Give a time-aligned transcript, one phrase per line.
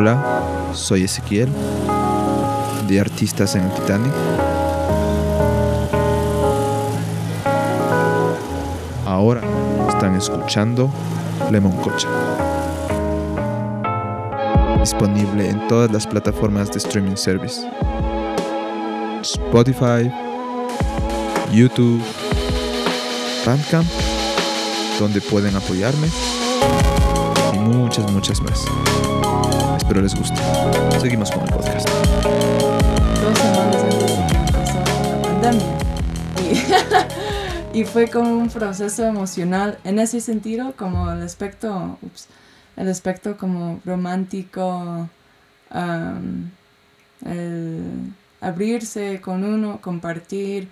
[0.00, 1.48] Hola, soy Ezequiel,
[2.86, 4.12] de Artistas en el Titanic.
[9.04, 9.40] Ahora
[9.88, 10.88] están escuchando
[11.50, 12.06] Lemon Cocha.
[14.78, 17.68] Disponible en todas las plataformas de streaming service.
[19.22, 20.12] Spotify,
[21.50, 22.00] YouTube,
[23.44, 23.88] Bandcamp,
[25.00, 26.06] donde pueden apoyarme
[27.52, 28.64] y muchas, muchas más.
[29.88, 30.36] Espero les guste.
[31.00, 31.88] Seguimos con el podcast.
[33.22, 35.66] dos semanas antes empezó la pandemia.
[37.72, 42.28] Y, fue como un proceso emocional en ese sentido, como el aspecto, ups,
[42.76, 45.08] el aspecto como romántico,
[47.24, 50.68] el abrirse con uno, compartir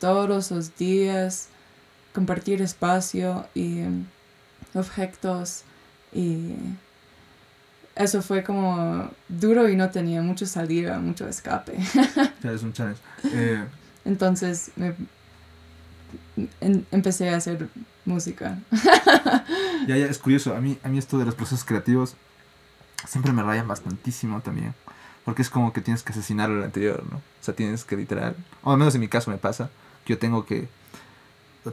[0.00, 1.48] todos los días,
[2.12, 4.06] compartir espacio y em,
[4.74, 5.62] objetos
[6.12, 6.54] y
[7.98, 11.76] eso fue como duro y no tenía mucho salida, mucho escape.
[12.44, 13.00] Es un challenge.
[13.24, 13.64] Eh,
[14.04, 14.94] Entonces me
[16.60, 17.68] en- empecé a hacer
[18.04, 18.58] música.
[19.86, 20.54] ya, ya, es curioso.
[20.56, 22.14] A mí, a mí esto de los procesos creativos
[23.06, 24.74] siempre me rayan bastantísimo también.
[25.24, 27.18] Porque es como que tienes que asesinar al anterior, ¿no?
[27.18, 28.34] O sea, tienes que literal.
[28.62, 29.68] O al menos en mi caso me pasa.
[30.04, 30.68] que Yo tengo que.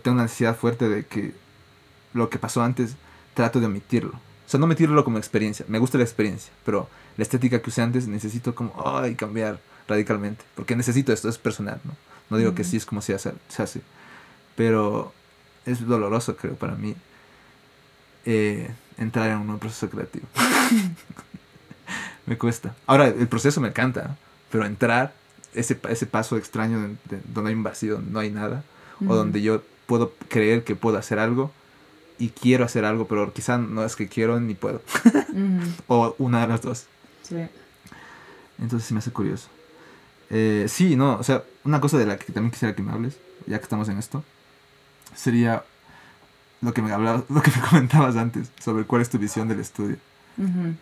[0.03, 1.33] Tengo una necesidad fuerte de que
[2.13, 2.95] lo que pasó antes
[3.33, 4.19] trato de omitirlo.
[4.45, 5.65] O sea, no omitirlo como experiencia.
[5.67, 6.51] Me gusta la experiencia.
[6.65, 8.73] Pero la estética que usé antes necesito como.
[8.85, 10.43] Ay, cambiar radicalmente.
[10.55, 11.93] Porque necesito esto, es personal, ¿no?
[12.29, 13.81] No digo que sí es como se hace, se hace.
[14.55, 15.13] Pero
[15.65, 16.95] es doloroso, creo, para mí
[18.25, 20.25] eh, entrar en un nuevo proceso creativo.
[22.25, 22.75] me cuesta.
[22.87, 24.17] Ahora, el proceso me encanta,
[24.51, 25.13] pero entrar,
[25.53, 28.63] ese, ese paso extraño de- de- donde hay un vacío, donde no hay nada,
[29.07, 31.51] o donde yo puedo creer que puedo hacer algo
[32.19, 34.81] y quiero hacer algo, pero quizá no es que quiero ni puedo,
[35.87, 36.85] o una de las dos.
[37.23, 37.35] sí.
[38.57, 39.47] Entonces sí me hace curioso.
[40.29, 43.17] Eh, sí, no, o sea, una cosa de la que también quisiera que me hables,
[43.47, 44.23] ya que estamos en esto,
[45.13, 45.63] sería
[46.61, 49.59] lo que me hablabas, lo que me comentabas antes sobre cuál es tu visión del
[49.59, 49.97] estudio.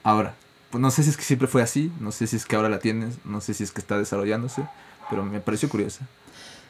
[0.04, 0.36] Ahora,
[0.72, 2.70] pues no sé si es que siempre fue así, no sé si es que ahora
[2.70, 4.64] la tienes, no sé si es que está desarrollándose,
[5.10, 6.08] pero me pareció curiosa.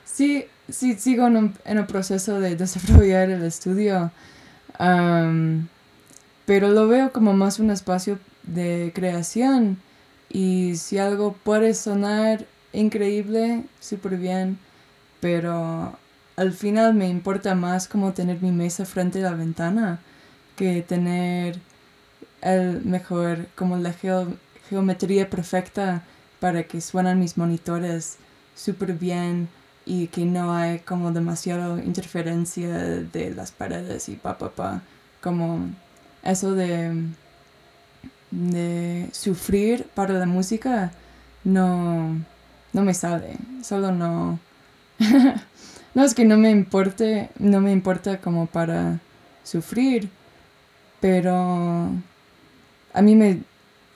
[0.06, 4.12] Sí, sí, sigo en, un- en el proceso de desarrollar el estudio,
[4.80, 5.68] am,
[6.46, 9.78] pero lo veo como más un espacio de creación.
[10.30, 14.58] Y si algo puede sonar increíble, súper bien,
[15.22, 15.98] pero
[16.38, 20.00] al final me importa más como tener mi mesa frente a la ventana
[20.58, 21.60] que tener
[22.42, 24.36] el mejor, como la geo-
[24.70, 26.04] geometría perfecta
[26.40, 28.18] para que suenan mis monitores
[28.56, 29.48] súper bien
[29.86, 34.82] y que no hay como demasiado interferencia de las paredes y pa pa pa
[35.22, 35.70] como
[36.24, 37.06] eso de
[38.32, 40.92] de sufrir para la música
[41.44, 42.18] no
[42.74, 44.40] no me sale solo no.
[45.96, 49.00] No es que no me importe no me importa como para
[49.44, 50.10] sufrir
[51.00, 51.90] pero
[52.94, 53.42] a mí me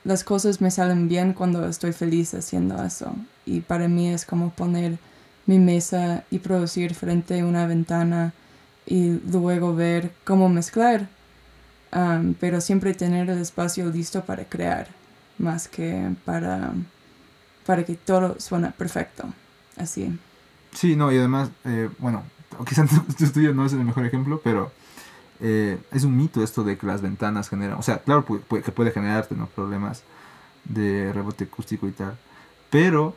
[0.04, 3.16] las cosas me salen bien cuando estoy feliz haciendo eso
[3.48, 5.00] y para mí es como poner
[5.48, 8.34] mi mesa y producir frente a una ventana
[8.86, 11.10] y luego ver cómo mezclar,
[11.90, 14.88] Am, pero siempre tener el espacio listo para crear,
[15.38, 16.74] más que para,
[17.66, 19.24] para que todo suena perfecto,
[19.78, 20.18] así.
[20.74, 22.24] Sí, no, y además, eh, bueno,
[22.68, 24.72] quizás tu, tu estudio no es el mejor ejemplo, pero
[25.40, 28.92] eh, es un mito esto de que las ventanas generan, o sea, claro que puede
[28.92, 29.48] generarte ¿no?
[29.48, 30.04] problemas
[30.66, 32.18] de rebote acústico y tal,
[32.70, 33.16] pero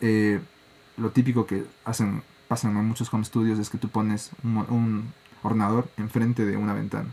[0.00, 0.40] eh,
[0.96, 5.12] lo típico que hacen, pasan en muchos home studios es que tú pones un, un
[5.42, 7.10] ordenador enfrente de una ventana.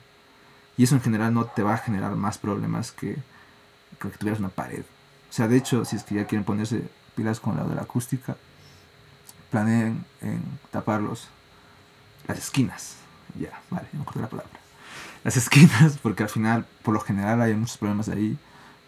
[0.78, 3.18] Y eso en general no te va a generar más problemas que,
[4.00, 4.84] que que tuvieras una pared.
[5.30, 6.84] O sea, de hecho, si es que ya quieren ponerse
[7.16, 8.36] pilas con la de la acústica,
[9.50, 11.28] planeen en taparlos
[12.28, 12.96] las esquinas.
[13.40, 14.60] Ya, vale, no acuerdo la palabra.
[15.24, 18.38] Las esquinas, porque al final, por lo general, hay muchos problemas ahí.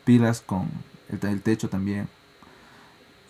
[0.04, 0.70] Pilas con
[1.10, 2.10] el, el techo también.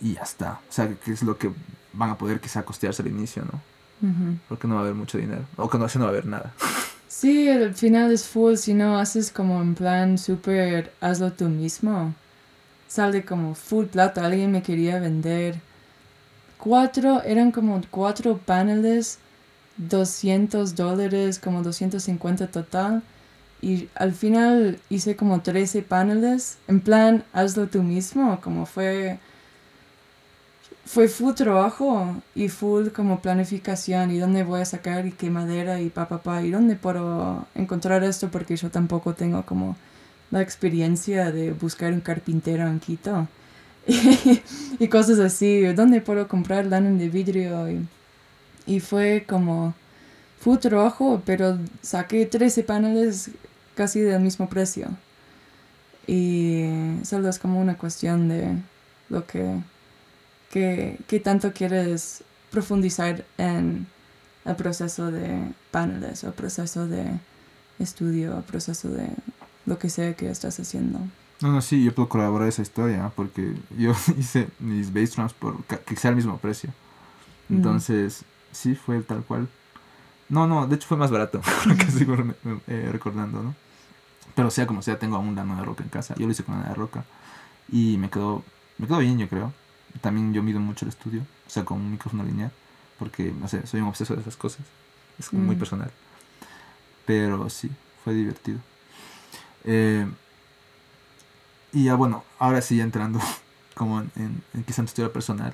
[0.04, 0.60] Y ya está.
[0.70, 1.50] O sea, que es lo que
[1.94, 3.62] van a poder quizá costearse al inicio, ¿no?
[4.08, 4.38] Ujú.
[4.50, 5.46] Porque no va a haber mucho dinero.
[5.56, 6.54] O que no, no va a haber nada.
[7.08, 12.16] Sí, al final es full, si no haces como en plan súper hazlo tú mismo.
[12.88, 14.26] Sale como full plata.
[14.26, 15.62] Alguien me quería vender
[16.58, 19.20] cuatro, eran como cuatro paneles,
[19.78, 23.04] 200 dólares, como 250 total.
[23.62, 29.20] Y al final hice como 13 paneles, en plan hazlo tú mismo, como fue
[30.86, 35.80] fue full trabajo y full como planificación y dónde voy a sacar y qué madera
[35.82, 39.78] y pa pa pa y dónde puedo encontrar esto porque yo tampoco tengo como
[40.32, 43.28] la experiencia de buscar un carpintero en Quito
[44.80, 47.70] y, cosas así, ¿dónde puedo comprar lana de vidrio?
[47.70, 47.86] Y,
[48.66, 49.74] y fue como,
[50.40, 53.32] fue trabajo, pero saqué 13 paneles
[53.76, 54.88] casi del mismo precio.
[56.08, 56.66] Y
[57.04, 58.58] solo es como una cuestión de
[59.10, 59.60] lo que,
[60.54, 63.88] que, que tanto quieres profundizar en
[64.46, 67.20] el proceso de paneles o el proceso de
[67.80, 69.10] estudio, el proceso de
[69.66, 71.00] lo que sea que estás haciendo.
[71.42, 75.64] No, no, sí, yo puedo colaborar esa historia porque yo hice mis bass drums por
[75.64, 76.70] que sea el mismo precio.
[77.50, 79.48] Entonces, sí, fue tal cual.
[80.30, 81.42] No, no, de hecho fue más barato,
[81.80, 82.16] que sigo
[82.68, 83.56] eh, recordando, ¿no?
[84.36, 86.14] Pero sea como sea, tengo aún lana de roca en casa.
[86.16, 87.06] Yo lo hice con lana de roca
[87.72, 88.44] y me quedó,
[88.78, 89.52] me quedó bien, yo creo.
[90.02, 92.52] También yo mido mucho el estudio, o sea, con un micrófono lineal,
[93.00, 94.62] porque, no sé, soy un obseso de esas cosas.
[95.20, 95.60] Es muy mm.
[95.60, 95.92] personal.
[97.06, 97.70] Pero sí,
[98.04, 98.60] fue divertido.
[99.66, 100.08] Eh,
[101.72, 103.20] y ya bueno, ahora sí entrando
[103.76, 105.54] como en, en, quizá en tu historia personal.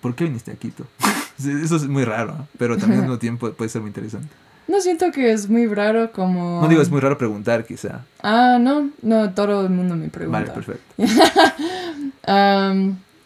[0.00, 0.86] ¿Por qué viniste a Quito?
[1.38, 4.28] Eso es muy raro, pero también al mismo tiempo puede ser muy interesante.
[4.68, 6.60] No siento que es muy raro como...
[6.60, 8.04] No digo, es muy raro preguntar quizá.
[8.22, 10.40] Ah, no, no, todo el mundo me pregunta.
[10.40, 10.94] Vale, perfecto.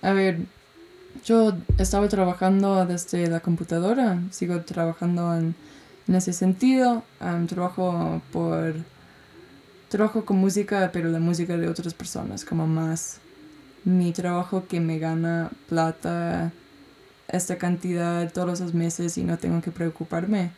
[0.03, 0.41] A ver,
[1.25, 5.55] yo estaba trabajando desde la computadora, sigo trabajando en,
[6.09, 7.03] en ese sentido.
[7.49, 8.75] trabajo por
[9.89, 13.19] trabajo con música, pero la música de otras personas, como más
[13.85, 16.53] mi trabajo que me gana plata
[17.29, 20.51] esta cantidad todos los meses y no tengo que preocuparme.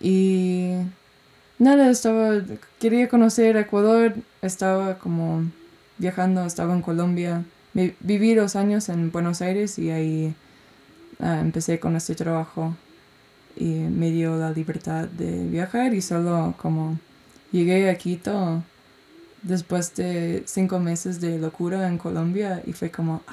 [0.00, 0.74] y
[1.58, 2.40] nada, estaba,
[2.78, 5.44] quería conocer Ecuador, estaba como
[5.98, 7.44] viajando, estaba en Colombia,
[8.00, 10.34] viví dos años en Buenos Aires y ahí
[11.20, 12.76] ah, empecé con este trabajo
[13.56, 16.98] y me dio la libertad de viajar y solo como
[17.50, 18.62] Llegué a Quito
[19.40, 23.32] después de cinco meses de locura en Colombia y fue como, ah,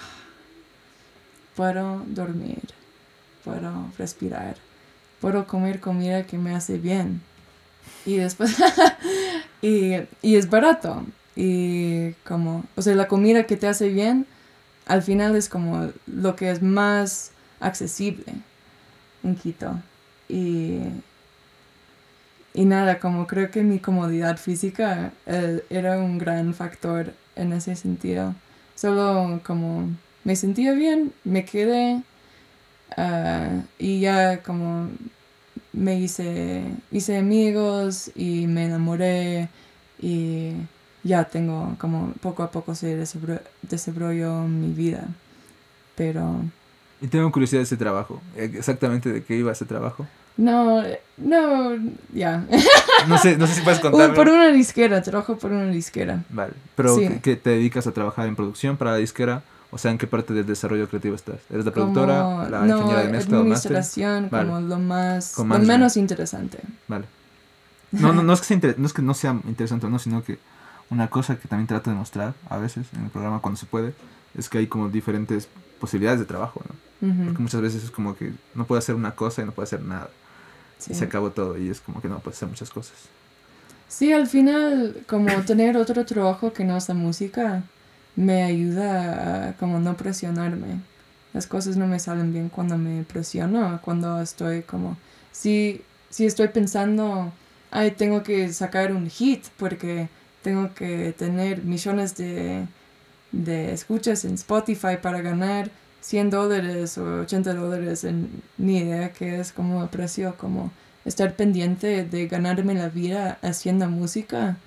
[1.54, 2.62] puedo dormir,
[3.44, 4.56] puedo respirar,
[5.20, 7.22] puedo comer comida que me hace bien.
[8.06, 8.56] Y después,
[9.62, 11.04] y, y es barato.
[11.36, 14.26] Y como, o sea, la comida que te hace bien,
[14.86, 18.26] al final es como lo que es más accesible
[19.24, 19.80] en Quito.
[20.30, 20.80] Y
[22.56, 27.76] y nada, como creo que mi comodidad física eh, era un gran factor en ese
[27.76, 28.34] sentido.
[28.76, 29.90] Solo como
[30.24, 32.02] me sentía bien, me quedé
[32.98, 34.90] ah, y ya como
[35.74, 39.50] me hice, hice amigos y me enamoré
[40.02, 40.54] y
[41.06, 45.08] ya tengo como poco a poco se desarrolló mi vida.
[45.96, 46.42] Pero...
[47.00, 50.08] Y tengo curiosidad de ese trabajo, exactamente de qué iba ese trabajo.
[50.36, 50.84] No,
[51.18, 51.78] no,
[52.14, 52.46] ya.
[53.08, 54.16] No sé, no sé si puedes contar.
[54.16, 56.24] por una disquera, trabajo por una disquera.
[56.30, 59.44] Vale, pero ¿qué, te dedicas a trabajar en producción para la disquera?
[59.70, 61.38] O sea, ¿en qué parte del desarrollo creativo estás?
[61.52, 66.60] ¿Eres la productora, la ingeniera de mezcla administración, como lo más, lo menos interesante.
[66.88, 67.06] Vale.
[67.92, 70.24] No, no, no, es que sea no es que no sea interesante o no, sino
[70.24, 70.40] que
[70.90, 73.94] una cosa que también trato de mostrar a veces en el programa cuando se puede
[74.38, 75.48] es que hay como diferentes
[75.80, 76.76] posibilidades de trabajo, ¿no?
[77.26, 79.84] Porque muchas veces es como que no puede hacer una cosa y no puede hacer
[79.84, 80.10] nada.
[80.90, 82.96] Y se acabó todo y es como que no puede hacer muchas cosas.
[83.88, 87.64] Sí, al final, como tener otro trabajo que no es la música,
[88.16, 90.80] me ayuda a como no presionarme.
[91.34, 94.98] Las cosas no me salen bien cuando me presiono, cuando estoy como,
[95.32, 97.32] si, si estoy pensando,
[97.72, 100.10] ay, tengo que sacar un hit porque
[100.46, 102.68] tengo que tener millones de,
[103.32, 105.72] de escuchas en Spotify para ganar
[106.02, 110.72] 100 dólares o 80 dólares en ni idea que es como precio, como
[111.04, 114.58] estar pendiente de ganarme la vida haciendo música,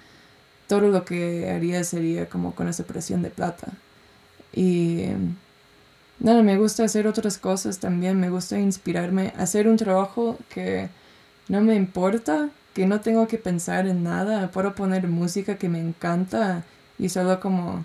[0.67, 3.69] todo lo que haría sería como con esa presión de plata.
[4.53, 5.05] Y
[6.19, 10.89] nada, me gusta hacer otras cosas también, me gusta inspirarme, hacer un trabajo que
[11.47, 15.81] no me importa, que no tengo que pensar en nada, puedo poner música que me
[15.81, 16.63] encanta
[16.97, 17.85] y solo como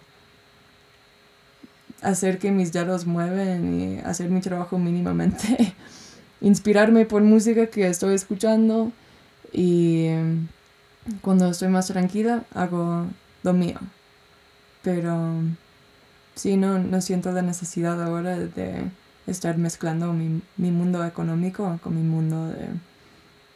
[2.04, 5.74] hacer que mis dedos mueven y hacer mi trabajo mínimamente.
[6.42, 8.92] Inspirarme por música que estoy escuchando
[9.52, 10.48] y em,
[11.22, 13.08] cuando estoy más tranquila hago
[13.42, 13.80] lo mío.
[14.84, 15.42] Pero
[16.36, 18.92] sí, no, no siento la necesidad ahora de
[19.26, 22.68] estar mezclando mi, mi mundo económico con mi mundo de,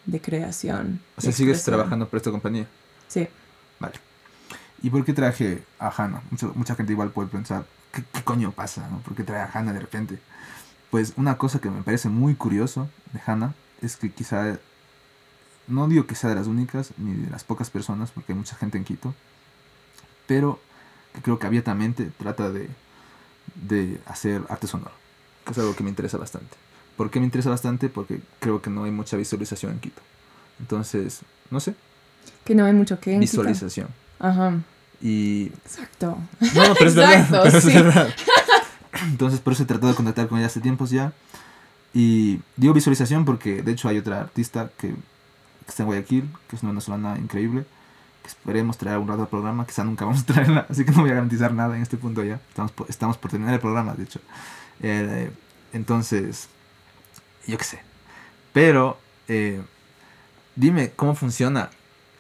[0.08, 1.02] de creación.
[1.16, 2.66] O sea, ¿sigues trabajando por esta compañía?
[3.08, 3.28] Sí.
[3.80, 3.96] Vale.
[4.82, 6.24] ¿Y por qué traje a Hannah?
[6.32, 8.88] Mucha, mucha gente igual puede pensar, ¿qué, coño pasa?
[8.90, 9.00] ¿no?
[9.00, 10.20] ¿Por qué trae a Hannah de repente?
[10.90, 14.58] Pues una cosa que me parece muy curioso de Hannah es que quizá
[15.68, 18.56] no digo que sea de las únicas ni de las pocas personas, porque hay mucha
[18.56, 19.14] gente en Quito,
[20.26, 20.62] pero
[21.14, 22.70] que creo que abiertamente trata de,
[23.56, 24.94] de hacer arte sonoro,
[25.46, 26.56] que es algo que me interesa bastante.
[26.98, 27.90] ¿Por qué me interesa bastante?
[27.90, 30.02] Porque creo que no hay mucha visualización en Quito.
[30.60, 31.76] Entonces, no sé.
[32.44, 33.88] Que no hay mucho que en Visualización.
[33.88, 34.28] Quito.
[34.28, 34.60] Ajá.
[35.00, 35.52] Y...
[35.64, 36.18] Exacto.
[36.56, 37.20] No, pero es verdad.
[37.22, 38.10] Exacto, pero es verdad.
[39.04, 41.14] Entonces, por eso he tratado de contactar con ella hace tiempos ya.
[41.94, 44.96] Y digo visualización porque, de hecho, hay otra artista que, que
[45.68, 47.66] está en Guayaquil, que es una venezolana increíble,
[48.24, 51.02] que esperemos traer algún rato al programa, quizá nunca vamos a traerla, así que no
[51.02, 52.40] voy a garantizar nada en este punto ya.
[52.50, 54.20] Estamos por, estamos por terminar el programa, de hecho.
[54.82, 55.32] Eh,
[55.74, 56.50] entonces,
[57.48, 57.80] yo qué sé.
[58.54, 59.62] Pero, eh,
[60.56, 61.70] dime cómo funciona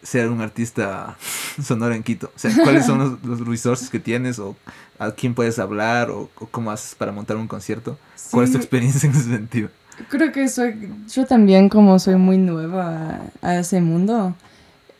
[0.03, 1.17] ser un artista
[1.63, 2.31] sonoro en Quito.
[2.35, 4.39] O sea, ¿cuáles son los, los resources que tienes?
[4.39, 4.55] ¿O
[4.99, 6.11] a quién puedes hablar?
[6.11, 7.97] ¿O, o cómo haces para montar un concierto?
[8.31, 8.63] ¿Cuál es tu Sí.
[8.63, 9.69] experiencia en ese sentido?
[10.09, 14.35] Creo que soy, yo también como soy muy nueva a, a ese mundo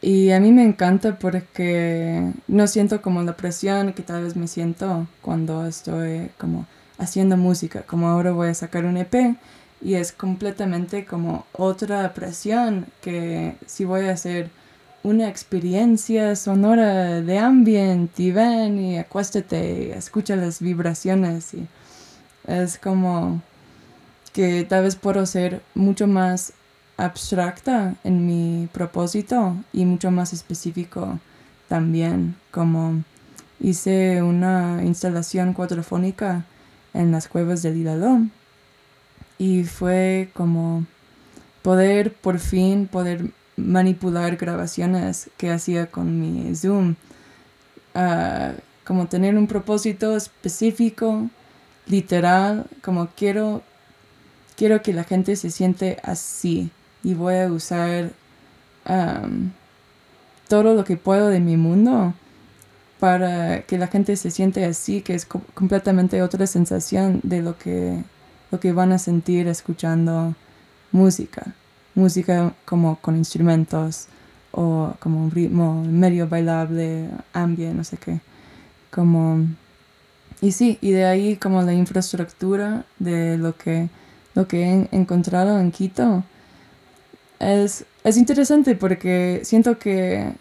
[0.01, 4.47] y a mí me encanta porque no siento como la presión que tal vez me
[4.47, 6.65] siento cuando estoy como
[6.97, 9.35] haciendo música, como ahora voy a sacar un EP
[9.81, 14.49] y es completamente como otra presión que si voy a hacer
[15.03, 21.67] una experiencia sonora de ambiente y ven y acuéstate y escucha las vibraciones y
[22.47, 23.41] es como
[24.33, 26.53] que tal vez puedo ser mucho más
[26.97, 31.19] abstracta en mi propósito y mucho más específico
[31.67, 33.03] también, como
[33.59, 36.45] hice una instalación cuatrofónica
[36.93, 38.21] en las cuevas del Hilaló
[39.37, 40.85] y fue como
[41.63, 46.95] poder por fin poder manipular grabaciones que hacía con mi Zoom,
[47.93, 48.53] Ah,
[48.85, 51.29] como tener un propósito específico,
[51.87, 53.63] literal, como quiero
[54.57, 56.71] quiero que la gente se siente así
[57.03, 58.11] y voy a usar
[60.47, 62.13] todo lo que puedo de mi mundo
[62.99, 67.57] para que la gente se siente así, que es co- completamente otra sensación de lo
[67.57, 68.03] que,
[68.51, 70.35] lo que van a sentir escuchando
[70.91, 71.53] música.
[71.95, 74.07] Música como con instrumentos
[74.51, 78.19] o como un ritmo medio bailable, ambient, no sé qué.
[78.91, 79.45] Como...
[80.39, 83.89] Y sí, y de ahí como la infraestructura de lo que
[84.37, 86.23] lo que he encontrado en Quito
[87.39, 90.31] es, es interesante porque siento que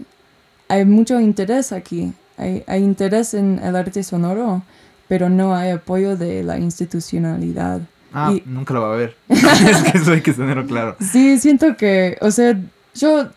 [0.68, 2.12] hay mucho interés aquí.
[2.36, 4.62] Hay, hay interés en el arte sonoro,
[5.08, 7.80] pero no hay apoyo de la institucionalidad.
[8.18, 9.14] Ah, Y- nunca lo va a ver.
[9.28, 10.96] es que eso hay que tenerlo claro.
[11.00, 12.58] Sí, siento que, o sea,
[12.94, 13.28] yo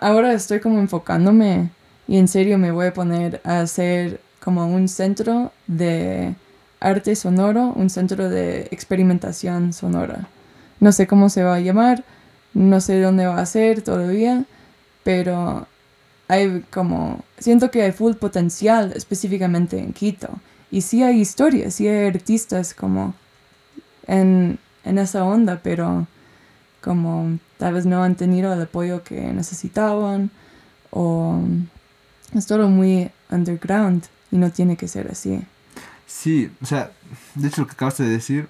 [0.00, 1.70] ahora estoy como enfocándome
[2.08, 6.34] y en serio me voy a poner a hacer como un centro de
[6.80, 10.26] arte sonoro, un centro de experimentación sonora.
[10.80, 12.02] No sé cómo se va a llamar,
[12.54, 14.44] no sé dónde va a ser todavía,
[15.04, 15.68] pero
[16.26, 20.28] hay como, siento que hay full potencial específicamente en Quito.
[20.72, 23.14] Y sí hay historias, sí hay artistas como
[24.06, 26.06] en, en esa onda, pero
[26.80, 30.30] como tal vez no han tenido el apoyo que necesitaban
[30.90, 31.40] o
[32.34, 35.42] es todo muy underground y no tiene que ser así.
[36.06, 36.92] Sí, o sea,
[37.34, 38.48] de hecho lo que acabaste de decir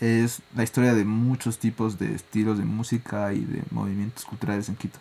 [0.00, 4.76] es la historia de muchos tipos de estilos de música y de movimientos culturales en
[4.76, 4.98] Quito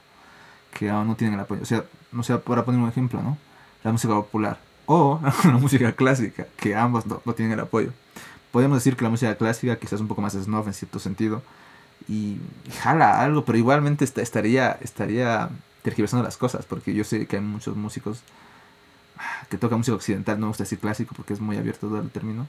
[0.78, 1.62] que aún no tienen el apoyo.
[1.62, 3.38] O sea, no sé, para poner un ejemplo, ¿no?
[3.84, 7.92] La música popular o la música clásica, que ambos no, no tienen el apoyo.
[8.58, 11.44] Podemos decir que la música clásica quizás un poco más snob en cierto sentido
[12.10, 12.38] y
[12.82, 15.50] jala algo, pero igualmente esta- estaría, estaría
[15.84, 18.22] tergiversando las cosas, porque yo sé que hay muchos músicos
[19.52, 22.10] que tocan música occidental, no me gusta decir clásico porque es muy abierto todo el
[22.10, 22.48] término,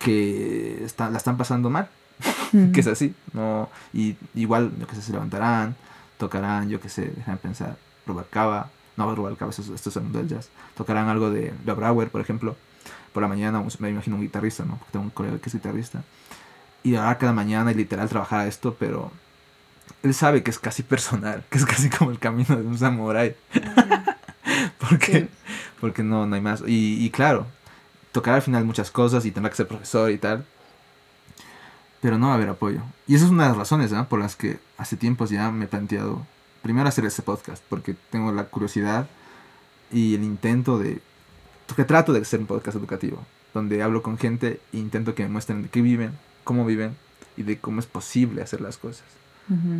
[0.00, 1.88] que están, la están pasando mal,
[2.72, 5.76] que es así, no y igual, yo que sé, se levantarán,
[6.18, 7.76] tocarán, yo que sé, déjame pensar,
[8.08, 12.20] Rubalcaba, no, Rubalcaba, esto es el mundo del jazz, tocarán algo de La Brauer, por
[12.20, 12.56] ejemplo,
[13.16, 14.76] por la mañana, me imagino un guitarrista, ¿no?
[14.76, 16.02] Porque tengo un colega que es guitarrista,
[16.82, 19.10] y ahora cada mañana y literal trabajar a esto, pero
[20.02, 23.34] él sabe que es casi personal, que es casi como el camino de un samurái,
[24.78, 25.28] porque, Sí.
[25.80, 27.46] porque no, no hay más, y, y claro,
[28.12, 30.44] tocará al final muchas cosas y tendrá que ser profesor y tal,
[32.02, 32.82] pero no va a haber apoyo.
[33.06, 34.06] Y esa es una de las razones ¿no?
[34.10, 36.26] por las que hace tiempos ya me he planteado
[36.60, 39.06] primero hacer este podcast, porque tengo la curiosidad
[39.90, 41.00] y el intento de...
[41.74, 45.28] que trato de ser un podcast educativo, donde hablo con gente e intento que me
[45.30, 46.12] muestren de qué viven,
[46.44, 46.94] cómo viven
[47.36, 49.04] y de cómo es posible hacer las cosas.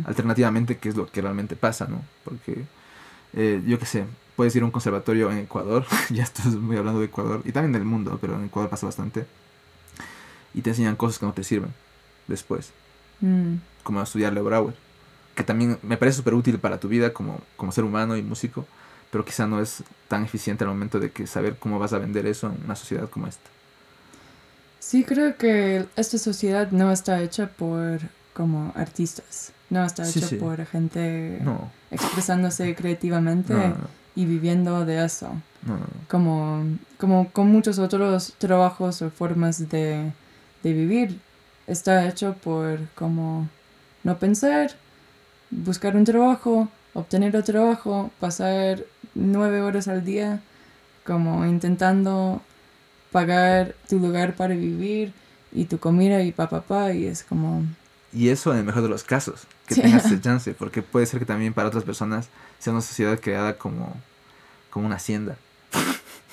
[0.05, 2.01] Alternativamente, qué es lo que realmente pasa, ¿no?
[2.23, 2.63] Porque,
[3.33, 4.05] eh, yo qué sé,
[4.37, 7.73] puedes ir a un conservatorio en Ecuador, ya estoy muy hablando de Ecuador, y también
[7.73, 9.25] del mundo, pero en Ecuador pasa bastante,
[10.53, 11.73] y te enseñan cosas que no te sirven
[12.27, 12.71] después
[13.19, 13.55] Mm.
[13.81, 14.75] como estudiar Leo Brauer.
[15.33, 18.65] que también me parece súper útil para tu vida como, como ser humano y músico,
[19.11, 22.25] pero quizá no es tan eficiente al momento de que saber cómo vas a vender
[22.25, 23.49] eso en una sociedad como esta.
[24.79, 27.99] Sí, creo que esta sociedad no está hecha por
[28.33, 30.35] como artistas, no está hecha sí.
[30.35, 33.75] por gente No, expresándose creativamente no, no,
[34.15, 35.31] y viviendo de eso.
[36.07, 36.63] como,
[36.97, 40.11] como con muchos otros trabajos o formas de,
[40.63, 41.19] de vivir.
[41.65, 43.49] Está hecho por como
[44.03, 44.71] no pensar,
[45.51, 48.83] buscar un trabajo, obtener el trabajo, pasar
[49.17, 50.41] nueve horas al día
[51.05, 52.41] como intentando
[53.11, 55.13] pagar tu lugar para vivir
[55.51, 57.63] y tu comida y pa pa pa y es como
[58.13, 59.81] Y eso en el mejor de los casos, que Sí.
[59.81, 63.57] tengas ese chance, porque puede ser que también para otras personas sea una sociedad creada
[63.57, 63.93] como,
[64.69, 65.35] como una hacienda.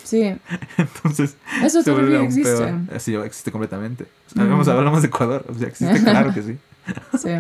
[0.03, 0.23] sí
[0.79, 2.75] Entonces, eso todavía existe.
[2.95, 4.07] Así existe completamente.
[4.35, 4.41] Mm.
[4.41, 6.59] Hablamos, hablamos de Ecuador, o sea, existe, claro que sí.
[7.19, 7.31] sí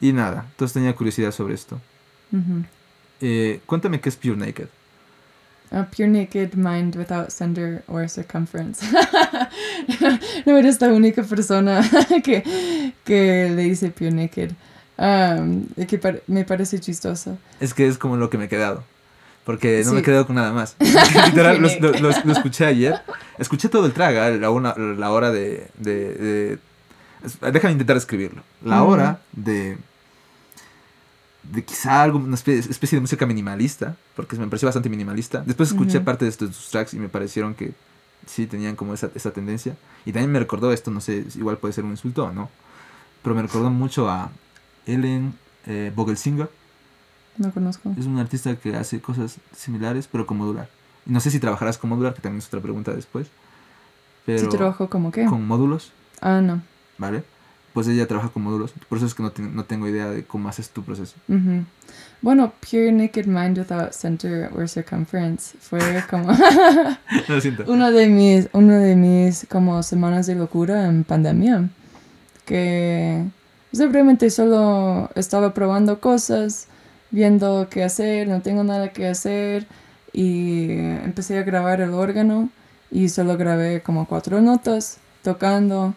[0.00, 1.80] Y nada, entonces tenía curiosidad sobre esto.
[3.20, 4.68] Eh, cuéntame qué es Pure Naked.
[5.72, 8.80] A pure naked mind without center or circumference.
[10.46, 11.82] no eres la única persona
[12.24, 14.52] que, que le dice pure naked.
[14.98, 17.36] Um, que par- me parece chistoso.
[17.60, 18.84] Es que es como lo que me he quedado.
[19.44, 20.76] Porque no me he quedado con nada más.
[20.80, 22.00] Literal, lo, Pure lo- naked.
[22.00, 23.00] lo- lo escuché ayer.
[23.38, 26.58] Escuché todo el traga, la, una- la hora de, de, de-
[27.52, 28.42] Déjame intentar escribirlo.
[28.64, 29.78] La hora de...
[31.52, 35.42] De quizá algo, una especie, de música minimalista, porque me pareció bastante minimalista.
[35.46, 36.04] Después escuché Ujú.
[36.04, 37.72] parte de estos tus tracks y me parecieron que
[38.26, 39.76] sí tenían como esa, esa tendencia.
[40.04, 42.48] Y también me recordó esto, no sé, igual puede ser un insulto o no,
[43.22, 44.30] pero me recordó mucho a
[44.86, 45.34] Ellen
[45.66, 46.50] eh, Vogelsinger.
[47.38, 47.92] No conozco.
[47.98, 50.68] Es un artista que hace cosas similares, pero con modular.
[51.06, 53.28] Y no sé si trabajarás con modular, que también es otra pregunta después.
[54.24, 55.26] Pero ¿Si trabajo como qué?
[55.26, 56.62] con módulos, Ah, no.
[56.98, 57.22] ¿vale?
[57.76, 58.72] Pues ella trabaja con módulos.
[58.88, 61.14] Por eso es que no, ten- no tengo idea de cómo haces tu proceso.
[61.28, 61.64] Ujú.
[62.22, 65.78] Bueno, pure naked mind without center or circumference fue
[66.08, 66.32] como
[67.28, 67.64] Lo siento.
[67.68, 71.68] uno de mis, uno de mis como semanas de locura en pandemia.
[72.46, 73.24] Que
[73.72, 76.68] simplemente solo estaba probando cosas,
[77.10, 79.66] viendo qué hacer, no tengo nada que hacer.
[80.12, 82.48] Y empecé a grabar el órgano
[82.90, 85.94] y solo grabé como cuatro notas tocando,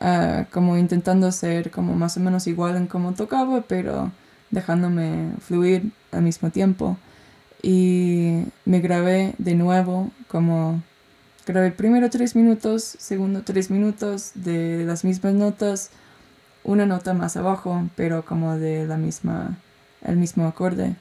[0.00, 4.12] ah, como intentando ser como más o menos igual en cómo tocaba, pero
[4.50, 6.96] dejándome fluir al mismo tiempo.
[7.62, 10.82] Y me grabé de nuevo, como
[11.46, 15.90] grabé primero tres minutos, segundo tres minutos de las mismas notas,
[16.64, 19.58] una nota más abajo, pero como de la misma,
[20.02, 20.96] el mismo acorde.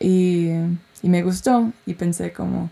[0.00, 0.50] Y,
[1.02, 2.70] y me gustó y pensé como,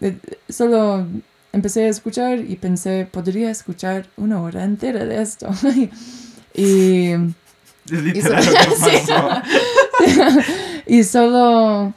[0.00, 0.18] eh,
[0.48, 1.06] solo
[1.52, 5.48] empecé a escuchar y pensé, podría escuchar una hora entera de esto.
[6.54, 7.12] y
[7.90, 9.06] y literal so- lo que Sí.
[9.06, 9.40] pasó.
[10.86, 11.94] y solo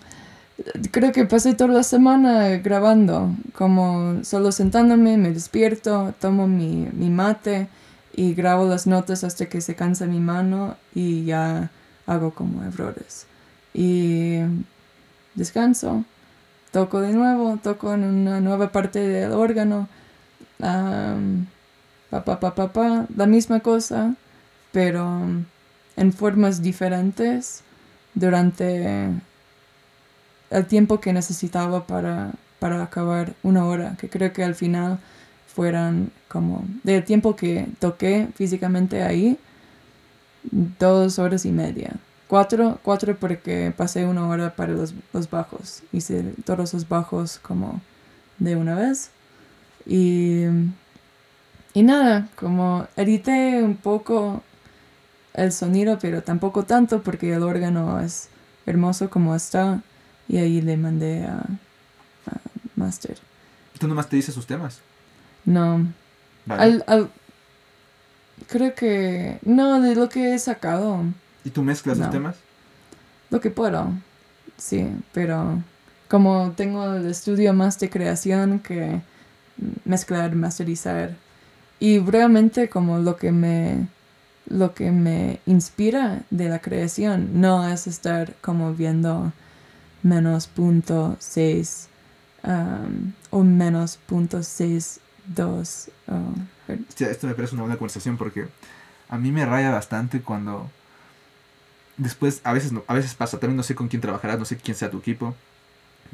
[0.92, 7.10] creo que pasé toda la semana grabando, como solo sentándome, me despierto, tomo mi, mi
[7.10, 7.68] mate
[8.16, 11.72] y grabo las notas hasta que se cansa mi mano y ya
[12.06, 13.26] hago como errores.
[13.74, 14.40] Y
[15.36, 16.04] descanso,
[16.72, 19.88] toco de nuevo, toco en una nueva parte del órgano,
[20.62, 21.48] am,
[22.10, 24.16] pa, pa, pa, pa, pa, la misma cosa,
[24.72, 25.22] pero
[25.98, 27.64] en formas diferentes
[28.14, 29.10] durante
[30.50, 35.00] el tiempo que necesitaba para, para acabar una hora, que creo que al final
[35.48, 39.38] fueran como del tiempo que toqué físicamente ahí,
[40.52, 41.96] dos horas y media.
[42.32, 45.84] Cuatro, cuatro porque pasé una hora para los, los bajos.
[45.91, 47.82] Hice todos los bajos como
[48.39, 49.12] de una vez.
[49.86, 50.46] Y,
[51.74, 54.44] y nada, como edité un poco
[55.34, 58.30] el sonido, pero tampoco tanto porque el órgano es
[58.65, 59.82] hermoso como está.
[60.28, 62.41] Y ahí le mandé a, a
[62.76, 63.17] Master.
[63.80, 64.80] Tú nomás te dices sus temas.
[65.46, 65.88] No,
[66.46, 66.63] Vale.
[66.63, 67.10] al, al-
[68.48, 71.04] creo que no, de lo que he sacado,
[71.43, 72.06] ¿Y tú mezclas No.
[72.06, 72.36] los temas?
[73.30, 73.91] lo que puedo,
[74.58, 75.63] sí, pero
[76.10, 78.99] como tengo el estudio más de creación que
[79.86, 81.15] mezclar, masterizar
[81.80, 83.88] y realmente como lo que me
[84.47, 89.32] lo que me inspira de la creación no es estar como viendo
[90.04, 91.88] menos punto seis
[92.43, 96.34] um, o menos punto seis dos oh,
[96.67, 98.47] her- Hostia, esto me parece una buena conversación porque
[99.08, 100.69] a mí me raya bastante cuando
[102.02, 104.58] después, a veces, no, a veces pasa, también no sé con quién trabajarás, no sé
[104.58, 105.36] quién sea tu equipo.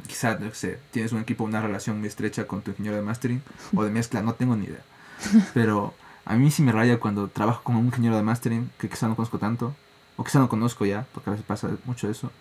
[0.08, 3.42] Quizá, no sé, tienes un equipo, una relación muy estrecha con tu ingeniero de mastering
[3.74, 4.86] o de mezcla, no tengo ni idea.
[5.54, 5.94] Pero
[6.26, 9.16] a mí sí me raya cuando trabajo con un ingeniero de mastering, que quizá no
[9.16, 9.76] conozco tanto,
[10.18, 12.32] o quizá no conozco ya, porque a veces pasa mucho eso,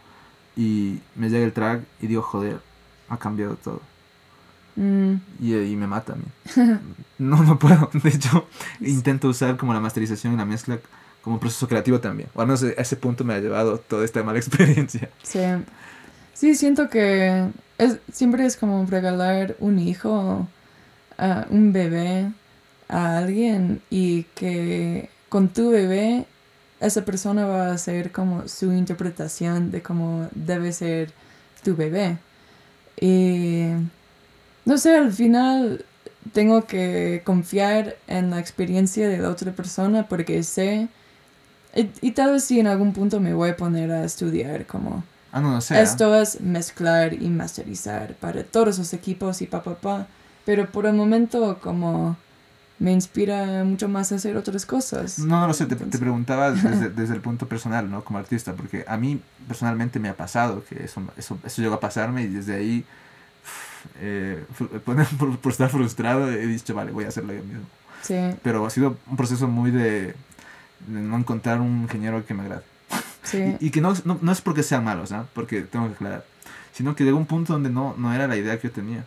[0.57, 2.61] y me llega el track y digo, joder,
[3.09, 3.83] ha cambiado todo.
[4.77, 6.25] Mm, Y, y me mata a mí.
[7.19, 7.89] No, no puedo.
[7.95, 8.47] De hecho,
[8.81, 10.79] intento usar como la masterización y la mezcla
[11.27, 12.31] como proceso creativo también.
[12.35, 15.11] O al menos a ese punto me ha llevado toda esta mala experiencia.
[15.23, 15.41] sí.
[16.33, 20.49] Sí, siento que es, siempre es como regalar un hijo,
[21.19, 22.33] a un bebé
[22.89, 26.27] a alguien y que con tu bebé
[26.81, 31.12] esa persona va a hacer como su interpretación de cómo debe ser
[31.65, 32.19] tu bebé.
[33.01, 33.67] Y
[34.65, 35.85] no sé, al final
[36.33, 40.89] tengo que confiar en la experiencia de la otra persona porque sé,
[41.77, 45.05] y, y tal vez si en algún punto me voy a poner a estudiar como
[45.33, 45.81] Ah, no, no sé.
[45.83, 50.07] esto es mezclar y masterizar para todos los equipos y pa, pa, pa.
[50.45, 52.17] Pero por el momento como
[52.79, 55.19] me inspira mucho más a hacer otras cosas.
[55.19, 58.05] No, no lo sé, te, te preguntaba desde, desde el punto personal, ¿no?
[58.05, 61.81] Como artista, porque a mí personalmente me ha pasado que eso, eso, eso llegó a
[61.81, 62.85] pasarme y desde ahí,
[64.01, 67.65] eh, fru- por, por- estar frustrado, he dicho, vale, voy a hacerlo yo mismo.
[68.03, 70.15] Sí, Pero ha sido un proceso muy de
[70.89, 72.62] no encontrar un ingeniero que me agrade.
[73.23, 73.57] sí.
[73.61, 75.27] Y, y que no, no, no es porque sean malos, ¿no?
[75.35, 76.25] Porque tengo que aclarar.
[76.73, 79.05] Sino que llegó un punto donde no, no era la idea que yo tenía.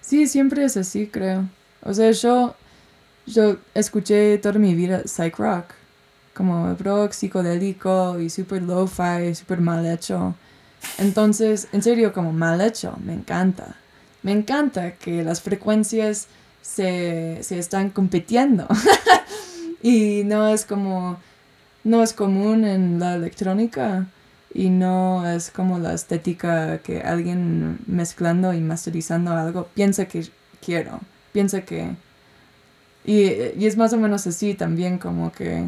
[0.00, 1.44] Sí, siempre es así, creo.
[1.82, 2.56] O sea, yo,
[3.26, 5.66] yo escuché toda mi vida psych rock,
[6.34, 10.34] como rock psicodélico y super lo-fi, super mal hecho.
[10.98, 13.76] Entonces, en serio, como mal hecho, me encanta.
[14.22, 16.26] Me encanta que las frecuencias
[16.60, 18.66] se, se están compitiendo.
[19.86, 21.16] y no es como,
[21.84, 24.08] no es común en la electrónica.
[24.52, 30.26] Y no es como la estética que alguien mezclando y masterizando algo piensa que
[30.64, 31.00] quiero,
[31.32, 31.94] piensa que...
[33.04, 35.66] Y, y es más o menos así también como que...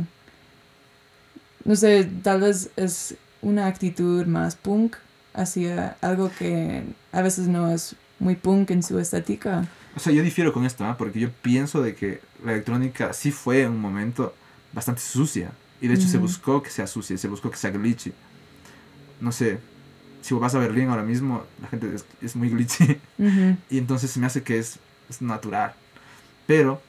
[1.65, 4.97] No sé, tal vez es una actitud más punk
[5.33, 9.69] hacia algo que a veces no es muy punk en su estética.
[9.99, 10.97] O sea, yo difiero con esto, ¿ah?
[10.97, 14.33] Porque yo pienso de que la electrónica sí fue en un momento
[14.73, 15.51] bastante sucia.
[15.81, 18.13] Y de hecho se buscó que sea sucia, se buscó que sea glitchy.
[19.21, 19.59] No sé,
[20.23, 23.01] si vas a Berlín ahora mismo, la gente es, es muy glitchy.
[23.71, 24.79] Y entonces se me hace que es,
[25.11, 25.75] es natural.
[26.47, 26.81] Pero,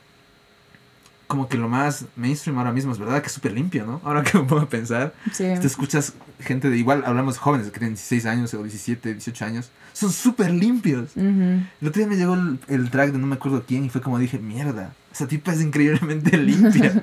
[1.30, 4.02] como que lo más mainstream ahora mismo es verdad que es súper limpio, ¿no?
[4.04, 5.44] Ahora que me a pensar, Sí.
[5.62, 9.46] te escuchas gente de igual, hablamos de jóvenes que tienen 16 años o 17, 18
[9.46, 11.12] años, son súper limpios.
[11.16, 13.90] Ujú, El otro día me llegó el, el track de no me acuerdo quién y
[13.90, 17.00] fue como dije, mierda, esa tipa es increíblemente limpia.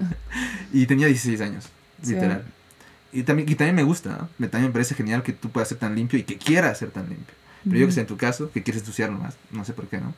[0.73, 1.69] y tenía 16 años,
[2.03, 2.15] Sí.
[2.15, 2.45] literal.
[3.13, 4.29] Y también, y también me gusta, ¿no?
[4.39, 6.91] Me, también me parece genial que tú puedas ser tan limpio y que quieras ser
[6.91, 7.35] tan limpio.
[7.65, 9.99] Pero yo que sé, en tu caso, que quieres ensuciarlo más, no sé por qué,
[9.99, 10.13] ¿no?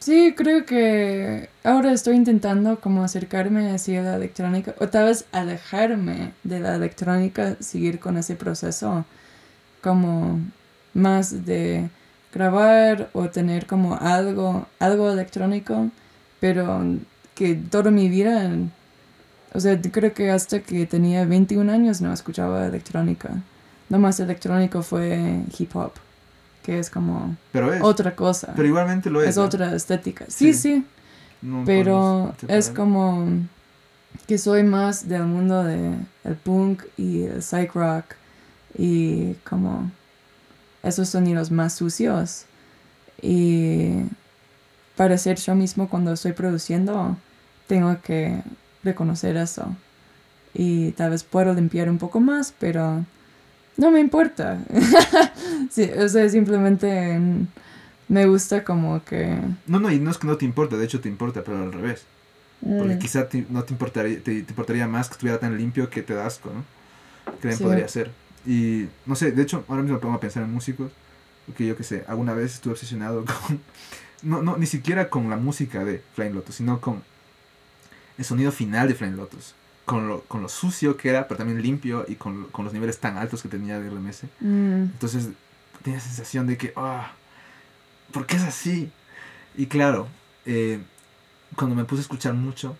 [0.00, 6.32] Sí, creo que ahora estoy intentando como acercarme hacia la electrónica o tal vez alejarme
[6.44, 9.04] de la electrónica, seguir con ese proceso
[9.82, 10.40] como
[10.94, 11.90] más de
[12.32, 15.90] grabar o tener como algo, algo electrónico,
[16.40, 16.84] pero
[17.34, 18.50] que toda mi vida,
[19.54, 23.30] o sea, creo que hasta que tenía 21 años no escuchaba electrónica.
[23.88, 25.92] Lo más electrónico fue hip hop,
[26.68, 27.80] que es como Pero es.
[27.82, 29.30] otra cosa Pero igualmente lo es.
[29.30, 29.44] es ¿no?
[29.44, 30.26] otra estética.
[30.28, 30.74] Sí, Sí.
[30.74, 30.86] sí,
[31.40, 33.26] No pero es como
[34.26, 38.04] que soy más del mundo de el punk y el psych rock
[38.76, 39.90] y como
[40.82, 42.44] esos sonidos más sucios
[43.22, 44.02] y
[44.94, 47.16] para ser yo mismo cuando estoy produciendo
[47.66, 48.42] tengo que
[48.84, 49.74] reconocer eso
[50.52, 53.06] y tal vez puedo limpiar un poco más pero
[53.78, 54.58] no me importa
[55.70, 57.18] sí, o sea simplemente
[58.08, 61.00] me gusta como que No, no, y no es que no te importa, de hecho
[61.00, 62.04] te importa, pero al revés.
[62.60, 65.88] Porque Mm, quizá te- no te importaría, te, te importaría más que estuviera tan limpio
[65.90, 66.64] que te da asco, ¿no?
[67.40, 67.62] Que Sí.
[67.62, 68.10] podría ser.
[68.46, 70.90] Y no sé, de hecho, ahora mismo me pongo a pensar en músicos.
[71.46, 73.60] Porque yo qué sé, alguna vez estuve obsesionado con.
[74.22, 77.02] No, no, ni siquiera con la música de Flying Lotus, sino con
[78.16, 79.54] el sonido final de Flying Lotus.
[79.88, 82.98] Con lo, con lo sucio que era, pero también limpio y con, con los niveles
[82.98, 84.24] tan altos que tenía de RMS.
[84.40, 85.30] mm, Entonces
[85.82, 87.12] tenía sensación de que, ah,
[88.12, 88.90] ¿por qué es así?
[89.56, 90.06] Y claro,
[90.44, 90.78] eh,
[91.56, 92.76] cuando me puse a escuchar mucho,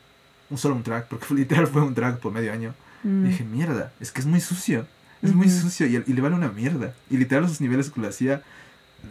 [0.50, 3.92] un solo un track, porque literal fue un track por medio año, mm, dije, mierda,
[4.00, 4.86] es que es muy sucio,
[5.22, 5.60] es muy Ujú.
[5.62, 6.92] sucio y, y le vale una mierda.
[7.10, 8.42] Y literal esos niveles que lo hacía,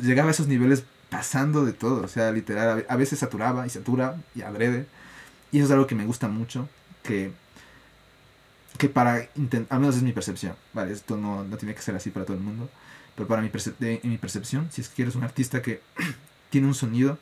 [0.02, 4.18] llegaba a esos niveles pasando de todo, o sea, literal, a veces saturaba y satura
[4.36, 4.86] y adrede.
[5.52, 6.70] Y eso es algo que me gusta mucho,
[7.04, 7.32] que,
[8.78, 11.96] que para intentar, al menos es mi percepción, vale, esto no, no tiene que ser
[11.96, 12.70] así para todo el mundo,
[13.16, 15.82] pero para mi, percep- de- en mi percepción, si es que eres un artista que
[16.50, 17.18] tiene un sonido,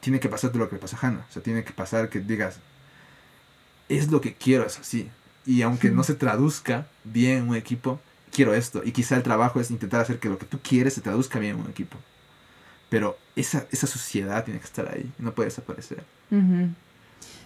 [0.00, 2.20] tiene que pasarte lo que le pasa a Hannah, o sea, tiene que pasar que
[2.20, 2.58] digas,
[3.88, 5.10] es lo que quiero, es así.
[5.46, 8.00] y aunque no se traduzca bien en un equipo,
[8.32, 8.82] quiero esto.
[8.84, 11.56] Y quizá el trabajo es intentar hacer que lo que tú quieres se traduzca bien
[11.56, 11.98] en un equipo.
[12.88, 16.02] Pero esa, esa sociedad tiene que estar ahí, no puede desaparecer.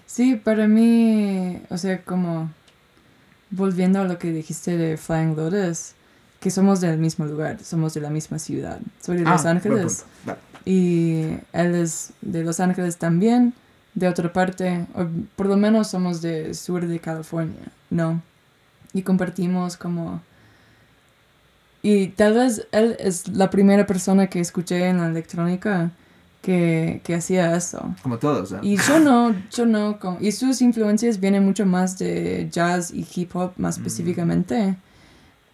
[0.06, 2.50] Sí, para mí, o sea, como
[3.50, 5.92] volviendo a lo que dijiste de Flying Lotus,
[6.40, 8.78] que somos del mismo lugar, somos de la misma ciudad.
[9.00, 10.04] Soy de Los Ah, Ángeles
[10.64, 13.54] y él es de Los Ángeles también,
[13.94, 15.06] de otra parte, o
[15.36, 18.20] por lo menos somos de sur de California, ¿no?
[18.92, 20.20] Y compartimos como...
[21.82, 25.92] Y tal vez él es la primera persona que escuché en la electrónica
[26.46, 27.92] que, que hacía eso.
[28.04, 28.58] Como todos, ¿eh?
[28.62, 33.04] Y yo no, yo no, como- y sus influencias vienen mucho más de jazz y
[33.14, 33.80] hip hop más Mm.
[33.80, 34.76] específicamente.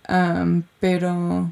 [0.06, 1.50] Am, pero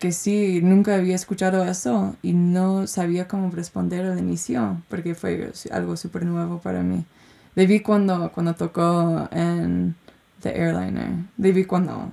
[0.00, 5.52] que sí, nunca había escuchado eso y no sabía cómo responder al inicio, porque fue
[5.70, 7.04] algo súper nuevo para mí.
[7.54, 9.94] Le vi cuando, cuando tocó en
[10.42, 11.10] The Airliner.
[11.38, 12.10] Le vi cuando...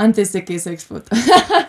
[0.00, 1.14] Antes de que se explotó.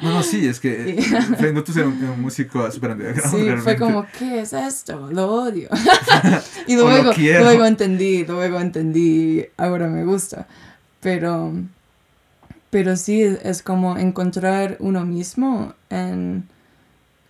[0.01, 1.45] No, no, sí, es que Sí.
[1.45, 3.29] eh, no tú eres un, un músico super underground.
[3.29, 3.77] Sí, fue realmente.
[3.77, 5.09] como, ¿qué es esto?
[5.11, 5.67] Lo odio.
[6.67, 10.47] y luego, luego entendí, luego entendí, ahora me gusta.
[11.01, 11.51] Pero,
[12.69, 16.47] pero sí, es como encontrar uno mismo en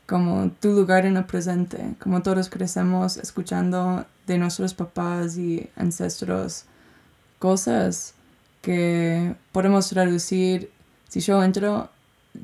[0.05, 1.95] como tu lugar en el presente.
[1.99, 6.65] Como todos crecemos escuchando de nuestros papás y ancestros
[7.39, 8.13] cosas
[8.61, 10.69] que podemos traducir.
[11.11, 11.89] Si yo entro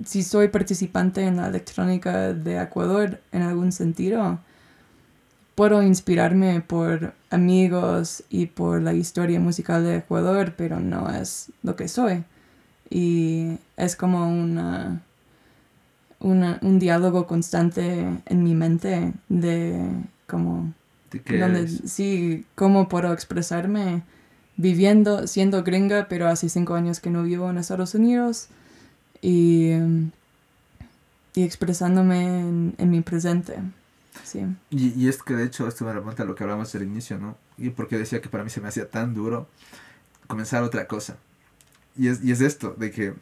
[0.05, 4.39] si soy participante en la electrónica de Ecuador en algún sentido,
[5.55, 11.75] puedo inspirarme por amigos y por la historia musical de Ecuador, pero no es lo
[11.77, 12.25] que soy.
[12.89, 15.01] Y es como una,
[16.19, 19.79] una- un diálogo constante en mi mente de
[20.27, 20.73] como
[21.11, 24.03] ¿De qué donde sí, cómo puedo expresarme
[24.57, 28.47] viviendo, siendo gringa, pero hace cinco años que no vivo en Estados Unidos
[29.21, 29.71] y,
[31.33, 32.39] y expresándome
[32.77, 33.55] en, mi presente.
[34.23, 34.45] Sí.
[34.71, 37.17] Y, y es que de hecho esto me remonta a lo que hablábamos al inicio,
[37.17, 37.37] ¿no?
[37.57, 39.47] Y porque decía que para mí se me hacía tan duro
[40.27, 41.17] comenzar otra cosa.
[41.95, 43.13] Y es, y es esto, de que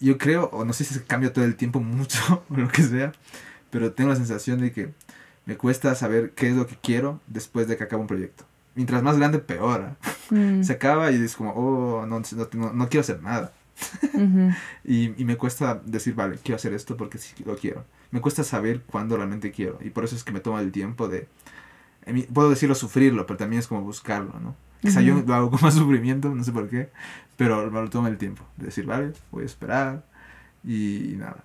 [0.00, 3.12] yo creo, o no sé si cambia todo el tiempo mucho o lo que sea,
[3.70, 4.90] pero tengo la sensación de que
[5.46, 8.44] me cuesta saber qué es lo que quiero después de que acaba un proyecto.
[8.74, 9.82] Mientras más grande, peor.
[9.82, 9.96] ¿ah?
[10.30, 13.52] Mm, Se acaba y es como, oh, no, no, no, no quiero hacer nada.
[14.14, 14.50] ujú,
[14.84, 17.84] Y, y me cuesta decir, vale, quiero hacer esto porque sí lo quiero.
[18.10, 19.78] Me cuesta saber cuándo realmente quiero.
[19.82, 21.28] Y por eso es que me toma el tiempo de...
[22.06, 24.54] mi- Puedo decirlo sufrirlo, pero también es como buscarlo, ¿no?
[24.80, 25.26] Quizá yo Ujú.
[25.28, 26.90] lo hago con más sufrimiento, no sé por qué.
[27.36, 28.44] Pero me lo toma el tiempo.
[28.56, 30.04] De decir, vale, voy a esperar.
[30.64, 31.44] Y, nada.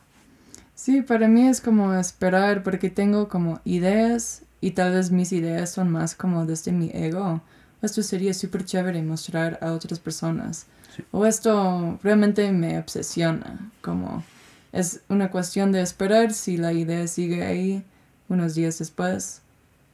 [0.76, 5.72] Sí, para mí es como esperar porque tengo como ideas y tal vez mis ideas
[5.72, 7.42] son más como desde mi ego.
[7.82, 10.66] Esto sería súper chévere mostrar a otras personas.
[10.96, 11.04] Sí.
[11.12, 13.72] O esto realmente me obsesiona.
[13.82, 14.24] Como
[14.72, 17.84] es una cuestión de esperar si la idea sigue ahí
[18.30, 19.42] unos días después,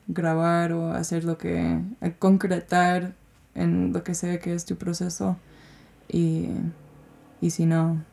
[0.07, 3.13] grabar o hacer lo que, eh, concretar
[3.55, 5.37] en lo que sea que es tu proceso.
[6.09, 6.49] Y,
[7.41, 8.03] y si no,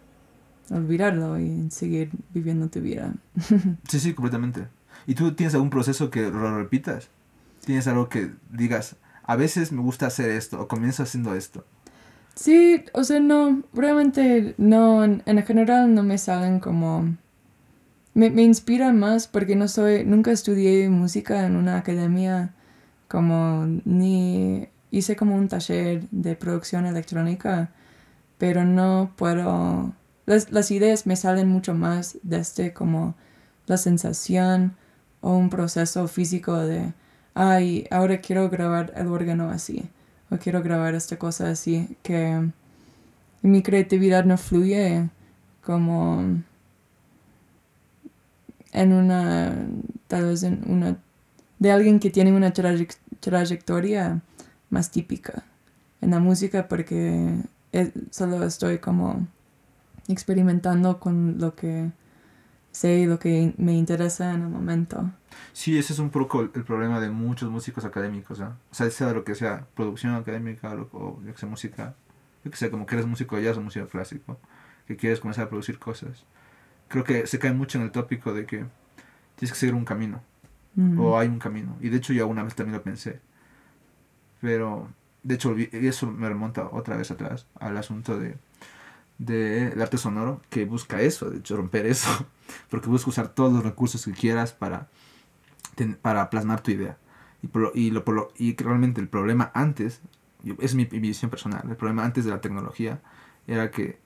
[0.71, 3.15] olvidarlo y seguir viviendo tu vida.
[3.89, 4.67] Sí, sí, completamente.
[5.07, 7.09] ¿Y tú tienes algún proceso que lo repitas?
[7.65, 11.65] ¿Tienes algo que digas, a veces me gusta hacer esto o comienzo haciendo esto?
[12.35, 17.17] Sí, o sea, no, realmente no, en, en general no me salen como...
[18.15, 22.55] Me, me inspiran más porque no soy, nunca estudié música en una academia
[23.07, 27.71] como ni hice como un taller de producción electrónica,
[28.39, 29.93] pero no puedo,
[30.27, 33.15] las, las ideas me salen mucho más desde como
[33.67, 34.77] la sensación
[35.21, 36.93] o un proceso físico de,
[37.35, 39.85] ay, ahora quiero grabar el órgano así
[40.31, 42.51] o quiero grabar esta cosa así, que
[43.43, 45.09] mi creatividad no fluye
[45.63, 46.23] como
[48.73, 49.55] en una,
[50.07, 50.97] tal vez en una,
[51.59, 54.21] de alguien que tiene una traye- trayectoria
[54.71, 55.43] más típica
[56.01, 57.35] en la música porque
[58.11, 59.27] solo estoy como
[60.09, 61.91] experimentando con lo que
[62.73, 65.11] sé lo que me interesa en el momento.
[65.53, 68.41] Sí, ese es un poco el problema de muchos músicos académicos.
[68.41, 71.95] O sea, sea lo que sea, producción académica o, lo- o yo que sé, música,
[72.45, 74.39] yo que sé, como que eres músico de jazz o músico clásico,
[74.87, 76.25] que quieres comenzar a producir cosas.
[76.89, 78.65] Creo que se cae mucho en el tópico de que
[79.37, 80.23] tienes que seguir un camino,
[80.77, 81.01] Mm.
[81.01, 81.77] o hay un camino.
[81.81, 83.21] Y de hecho yo una vez también lo pensé.
[84.41, 84.89] Pero,
[85.23, 88.37] de hecho, eso me remonta otra vez atrás al asunto de
[89.21, 92.09] del arte sonoro que busca eso, de hecho romper eso,
[92.71, 94.89] porque busca usar todos los recursos que quieras para,
[96.03, 96.97] para plasmar tu idea.
[97.43, 100.01] Y, por lo- y, lo, por lo- y realmente el problema antes
[100.59, 103.01] es mi visión personal, el problema antes de la tecnología
[103.47, 103.99] era que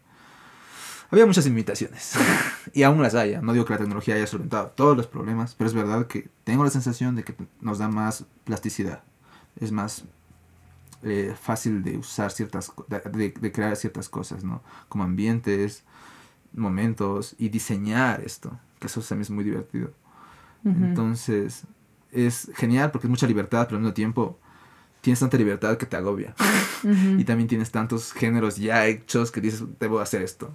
[1.10, 2.14] había muchas limitaciones.
[2.72, 3.40] y aún las haya.
[3.40, 6.64] No digo que la tecnología haya solventado todos los problemas, pero es verdad que tengo
[6.64, 9.04] la sensación de que nos da más plasticidad.
[9.60, 10.04] Es más
[11.04, 14.62] eh, fácil de usar ciertas, de, de, crear ciertas cosas, ¿no?
[14.88, 15.84] Como ambientes,
[16.52, 19.92] momentos y diseñar esto, que eso también es muy divertido.
[20.64, 21.64] Entonces,
[22.10, 24.38] es genial porque es mucha libertad, pero al mismo tiempo
[25.02, 26.34] tienes tanta libertad que te agobia.
[26.84, 30.54] Y también tienes tantos géneros ya hechos que dices, debo hacer esto.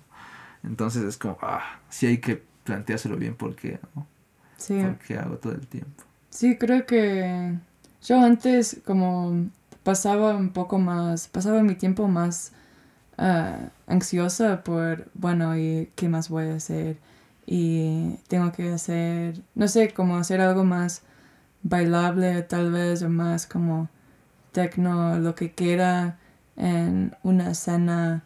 [0.64, 4.06] Entonces es como, ah, sí hay que planteárselo bien porque, ¿no?
[4.58, 4.80] Sí.
[4.80, 6.04] Porque hago todo el tiempo.
[6.30, 7.58] Sí, creo que
[8.04, 9.50] yo antes como
[9.90, 12.52] pasaba un poco más, pasaba mi tiempo más
[13.18, 16.98] uh, ansiosa por, bueno, ¿y qué más voy a hacer?
[17.48, 21.02] Y tengo que hacer, no sé, como hacer algo más
[21.64, 23.90] bailable tal vez o más como
[24.52, 26.20] tecno, lo que quiera
[26.56, 28.24] en una escena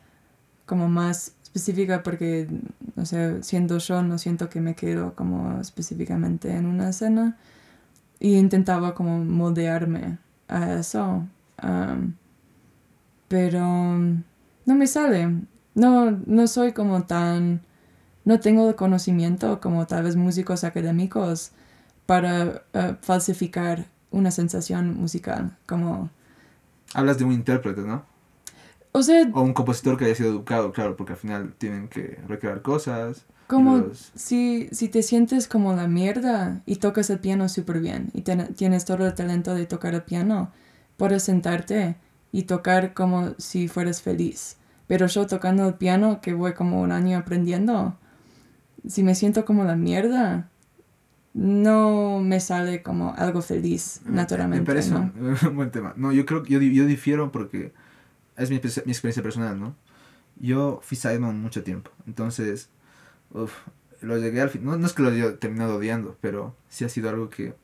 [0.66, 2.50] como más específica porque,
[2.98, 7.38] no sé, siendo yo no siento que me quedo como específicamente en una escena
[8.20, 10.18] y intentaba como moldearme
[10.50, 11.26] a eso.
[13.28, 13.98] Pero
[14.66, 15.42] no me sale.
[15.76, 17.62] No, no soy como tan...
[18.26, 21.52] No tengo el conocimiento como tal vez músicos académicos
[22.06, 25.58] para eh, falsificar una sensación musical.
[25.66, 26.10] Como...
[26.94, 28.06] Hablas de un intérprete, ¿no?
[28.94, 29.28] O sea...
[29.34, 33.26] O un compositor que haya sido educado, claro, porque al final tienen que recrear cosas.
[33.48, 38.22] Como si, si te sientes como la mierda y tocas el piano súper bien y
[38.22, 40.52] tienes todo el talento de tocar el piano,
[41.04, 41.98] puedes sentarte
[42.32, 44.56] y tocar como si fueras feliz.
[44.88, 47.98] Pero yo tocando el piano, que voy como un año aprendiendo,
[48.88, 50.50] si me siento como la mierda,
[51.34, 54.62] no me sale como algo feliz, naturalmente.
[54.62, 54.96] Me parece
[55.50, 55.94] un buen tema.
[55.98, 57.74] No, yo creo que yo, yo difiero porque
[58.38, 59.76] es mi, mi, experiencia personal, ¿no?
[60.40, 62.70] Yo fui Simon mucho tiempo, entonces,
[63.32, 63.52] uf,
[64.00, 66.90] lo llegué al fin, no, no, es que lo haya terminado odiando, pero sí ha
[66.90, 67.56] sido algo que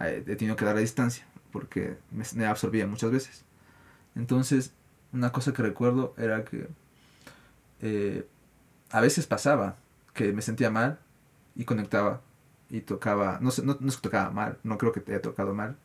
[0.00, 3.44] eh, he tenido que dar a distancia, porque me, me absorbía muchas veces.
[4.16, 4.72] Entonces,
[5.12, 6.66] una cosa que recuerdo era que
[7.80, 8.26] eh,
[8.90, 9.76] a veces pasaba
[10.14, 10.98] que me sentía mal
[11.54, 12.22] y conectaba
[12.68, 15.22] y tocaba, no, sé, no, no es que tocaba mal, no creo que te haya
[15.22, 15.76] tocado mal,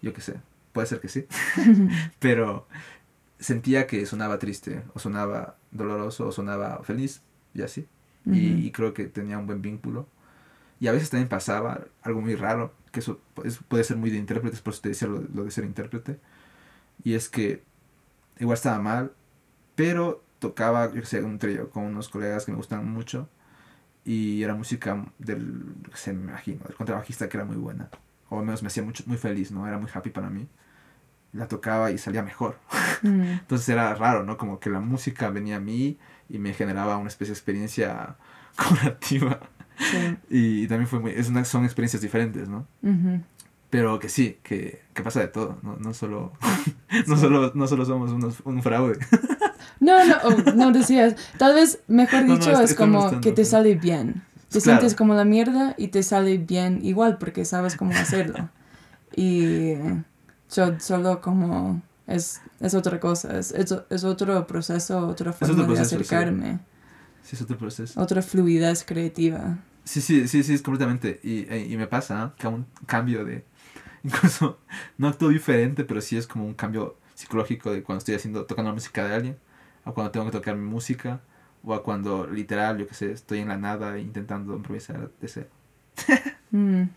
[0.00, 0.40] yo qué sé,
[0.72, 1.26] puede ser que sí,
[2.18, 2.66] pero
[3.38, 7.20] sentía que sonaba triste, o sonaba doloroso, o sonaba feliz,
[7.52, 7.86] y así.
[8.24, 10.06] y, creo que tenía un buen vínculo.
[10.80, 13.20] Y a veces también pasaba algo muy raro, que eso
[13.68, 16.18] puede ser muy de intérpretes, por eso te decía lo, de ser intérprete.
[17.04, 17.62] Y es que
[18.38, 19.12] igual estaba mal,
[19.74, 23.28] pero tocaba, yo sé, un trío con unos colegas que me gustan mucho.
[24.04, 25.62] Y era música del,
[25.94, 27.90] se me imagino, del contrabajista que era muy buena.
[28.30, 29.66] O al menos me hacía mucho, muy feliz, ¿no?
[29.68, 30.48] Era muy happy para mí
[31.32, 32.58] la tocaba y salía mejor.
[33.02, 33.22] Mm.
[33.22, 34.36] Entonces era raro, ¿no?
[34.36, 38.16] Como que la música venía a mí y me generaba una especie de experiencia
[38.56, 39.40] curativa.
[40.28, 42.66] Y, también fue muy, es una, son experiencias diferentes, ¿no?
[43.70, 46.32] Pero que sí, que, que, pasa de todo, no, no, solo,
[47.06, 48.98] no, solo, no solo somos unos, un fraude.
[49.78, 54.22] No, no, oh, no decías, tal vez mejor dicho es, como que te sale bien.
[54.50, 58.50] Te sientes como la mierda y te sale bien igual porque sabes cómo hacerlo.
[59.14, 59.74] Y
[60.54, 66.58] yo solo como es, es otra cosa, es, es, otro proceso, otra forma de acercarme.
[67.22, 67.36] Sí.
[67.36, 68.00] es otro proceso.
[68.00, 69.58] Otra fluidez creativa.
[69.84, 71.20] Sí, sí, sí, sí, es completamente.
[71.22, 73.44] Y, y me pasa que un cambio de...
[74.02, 74.58] Incluso
[74.96, 78.70] no actúo diferente, pero sí es como un cambio psicológico de cuando estoy haciendo, tocando
[78.70, 79.36] la música de alguien,
[79.84, 81.20] a cuando tengo que tocar mi música,
[81.62, 85.48] o a cuando literal, yo qué sé, estoy en la nada intentando improvisar de cero.
[86.50, 86.84] Mm.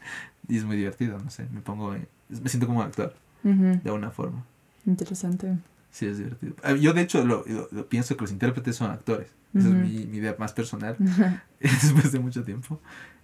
[0.50, 1.96] Y es muy divertido, no sé, me pongo,
[2.28, 4.44] me siento como un actor de alguna forma.
[4.86, 5.58] Interesante.
[5.90, 6.56] Sí, es divertido.
[6.64, 7.46] Ah, yo, de hecho, lo,
[7.88, 9.30] pienso que los intérpretes son actores.
[9.54, 10.96] Esa es mi, mi, idea más personal.
[11.60, 12.80] Después de mucho tiempo.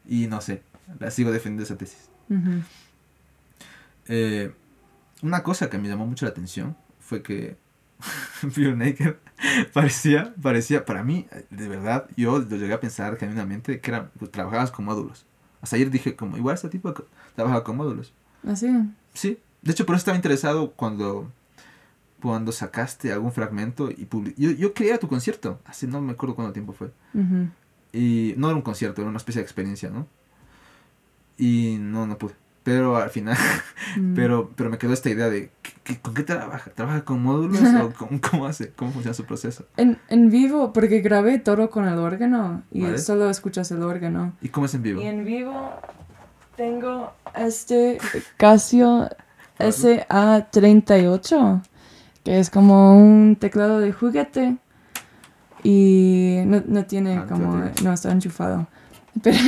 [0.07, 0.63] Y no sé,
[0.99, 2.09] la sigo defendiendo esa tesis.
[4.07, 4.51] Eh,
[5.21, 7.57] una cosa que me llamó mucho la atención fue que
[8.51, 9.15] Fear Naked
[9.73, 14.31] parecía, parecía, para mí, de verdad, yo lo llegué a pensar genuinamente que era, pues,
[14.31, 15.25] trabajabas con módulos.
[15.61, 16.93] Hasta ayer dije, como, igual este tipo
[17.35, 18.13] trabaja con módulos.
[18.47, 18.69] ¿Ah, sí?
[19.13, 21.31] Sí, de hecho, por eso estaba interesado cuando,
[22.21, 24.07] cuando sacaste algún fragmento y
[24.37, 26.91] Yo, yo quería tu concierto, así no me acuerdo cuánto tiempo fue.
[27.91, 30.07] Y no era un concierto, era una especie de experiencia, ¿no?
[31.37, 32.33] Y no, no pude.
[32.63, 33.37] Pero al final,
[33.97, 34.13] mm.
[34.13, 35.49] pero, pero me quedó esta idea de,
[36.01, 36.71] ¿con qué trabaja?
[36.71, 37.93] ¿Trabaja con módulos o
[38.29, 38.71] cómo, hace?
[38.73, 39.65] ¿Cómo funciona su proceso?
[39.77, 44.33] En, en vivo, porque grabé todo con el órgano y solo escuchas el órgano.
[44.41, 45.01] ¿Y cómo es en vivo?
[45.01, 45.71] Y en vivo
[46.57, 47.97] tengo este
[48.37, 49.09] Casio
[49.57, 51.61] SA38,
[52.29, 54.57] que es como un teclado de juguete
[55.63, 58.67] y no, no tiene Ah, como, no está enchufado.
[59.23, 59.39] Pero,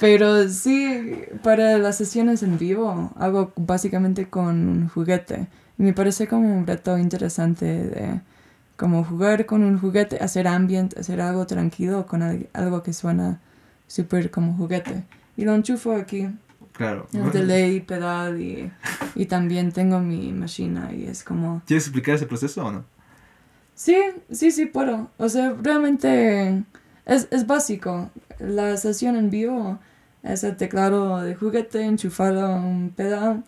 [0.00, 5.48] pero sí, para las sesiones en vivo hago básicamente con un juguete.
[5.78, 8.20] Y me parece como un reto interesante de
[8.76, 13.38] como jugar con un juguete, hacer ambient, hacer algo tranquilo con al- algo que suena
[13.86, 15.04] súper como juguete.
[15.36, 16.28] Y lo enchufo aquí,
[16.76, 17.06] Claro.
[17.12, 18.70] el delay, pedal y,
[19.14, 21.62] y también tengo mi máquina y es como...
[21.66, 22.84] ¿Quieres explicar ese proceso o no?
[23.74, 23.96] Sí,
[24.30, 25.10] sí, sí puedo.
[25.16, 26.64] O sea, realmente
[27.06, 28.10] es, es básico.
[28.38, 29.78] La sesión en vivo
[30.22, 33.44] es el teclado de juguete enchufado a un pedal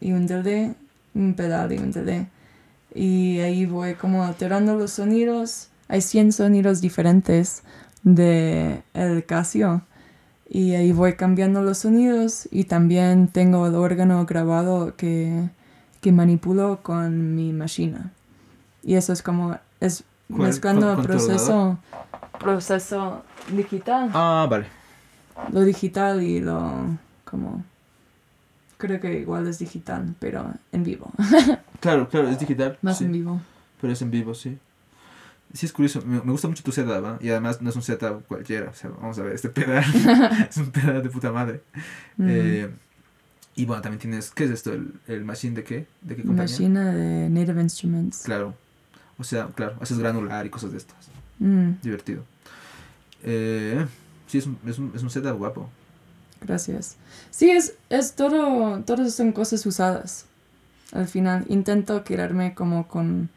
[0.00, 0.74] y un delay,
[1.14, 2.28] un pedal y un delay.
[2.94, 5.68] Y ahí voy como alterando los sonidos.
[5.88, 7.62] Hay 100 sonidos diferentes
[8.02, 9.82] de el Casio.
[10.54, 15.48] Y ahí voy cambiando los sonidos y también tengo el órgano grabado que,
[16.02, 18.12] que manipulo con mi máquina.
[18.82, 21.78] Y eso es como, es mezclando ¿Con- el proceso,
[22.38, 24.66] proceso digital, Ah, vale.
[25.52, 26.70] lo digital y lo,
[27.24, 27.64] como,
[28.76, 31.10] creo que igual es digital, pero en vivo,
[31.80, 32.76] Claro, claro, es digital.
[32.82, 33.40] más sí, en vivo.
[33.80, 34.58] Pero es en vivo, sí.
[35.54, 36.02] Sí, es curioso.
[36.02, 37.18] Me, me gusta mucho tu setup, ¿ah?
[37.20, 38.70] Y además no es un setup cualquiera.
[38.70, 39.84] O sea, vamos a ver, este pedal
[40.50, 41.62] es un pedal de puta madre.
[42.16, 42.26] Mm.
[42.28, 42.70] Eh,
[43.54, 44.30] y bueno, también tienes.
[44.30, 44.72] ¿Qué es esto?
[44.72, 45.86] ¿El, el machine de qué?
[46.00, 46.52] ¿De qué compañía?
[46.54, 48.22] Máquina de Native Instruments.
[48.24, 48.54] Claro.
[49.18, 50.96] O sea, claro, haces granular y cosas de estas.
[51.38, 52.24] Mm, Divertido.
[53.22, 53.86] Eh,
[54.26, 55.68] sí, es un, es, un, es un setup guapo.
[56.40, 56.96] gracias.
[57.30, 60.24] Sí, es, es todo, todas son cosas usadas.
[60.92, 63.28] Al final intento quedarme como con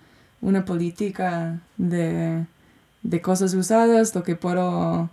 [0.42, 2.46] una política de,
[3.04, 5.10] de cosas usadas, lo que puedo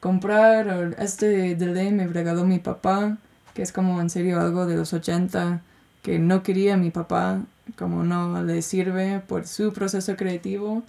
[0.00, 0.68] comprar.
[0.68, 3.18] o este delay me regaló mi papá,
[3.54, 5.60] que es como en serio algo de los 80,
[6.02, 7.42] que no quería mi papá,
[7.76, 10.82] como no le sirve por su proceso creativo.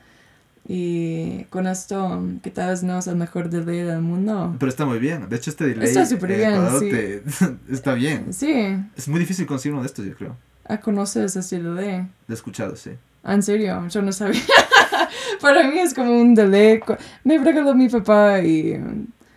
[0.67, 4.55] Y con esto, que tal vez no es el mejor delay del mundo.
[4.59, 5.27] Pero está muy bien.
[5.27, 5.87] De hecho, este delay.
[5.87, 6.89] Está súper en bien, sí.
[6.89, 7.23] te-
[7.73, 8.31] está bien.
[8.31, 10.35] Sí, Es muy difícil conseguir uno de estos, yo creo.
[10.65, 12.01] ah, conoces ese delay.
[12.27, 12.91] Lo he escuchado, sí.
[13.23, 14.41] Ah, En serio, yo no sabía.
[15.41, 16.79] Para mí es como un delay.
[17.23, 18.79] Me regaló mi papá y,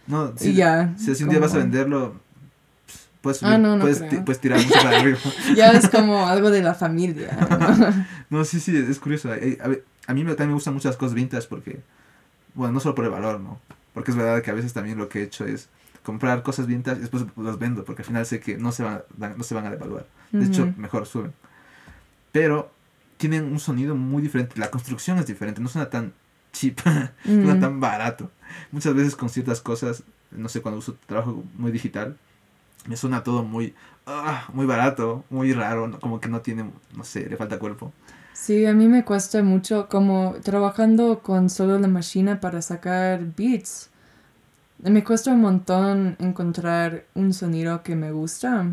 [0.06, 0.94] No, y si, ya.
[0.96, 2.14] si un día vas a venderlo,
[3.20, 5.18] puedes, Ah, no, no puedes, puedes tirar mucho para arriba.
[5.56, 7.36] Ya es como algo de la familia.
[7.48, 8.04] ¿no?
[8.38, 9.32] No, sí, sí, es curioso.
[9.34, 9.58] Eh,
[10.06, 11.80] A, mí me- también me gustan muchas cosas vintage porque,
[12.54, 13.60] bueno, no solo por el valor, ¿no?
[13.92, 15.68] Porque es verdad que a veces también lo que he hecho es
[16.02, 19.02] comprar cosas vintage y después los vendo porque al final sé que no se van,
[19.20, 20.06] a- no se van a devaluar.
[20.32, 21.32] De hecho, mejor suben.
[22.32, 22.72] Pero
[23.28, 24.60] tienen un sonido muy diferente.
[24.60, 26.12] La construcción es diferente, no suena tan
[26.52, 26.78] cheap,
[27.24, 27.60] suena Mm.
[27.60, 28.30] tan barato.
[28.70, 32.18] Muchas veces con ciertas cosas, no sé, cuando uso trabajo muy digital,
[32.86, 33.74] me suena todo muy,
[34.06, 35.98] ah, muy barato, muy raro, ¿no?
[36.00, 37.94] como que no tiene, no sé, le falta cuerpo.
[38.34, 43.88] Sí, a mí me cuesta mucho como trabajando con solo la máquina para sacar beats.
[44.82, 48.66] Me cuesta un montón encontrar un sonido que me gusta.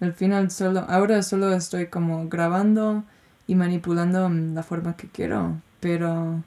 [0.00, 3.04] Al final solo, ahora solo estoy como grabando
[3.46, 5.60] y manipulando la forma que quiero.
[5.80, 6.42] Pero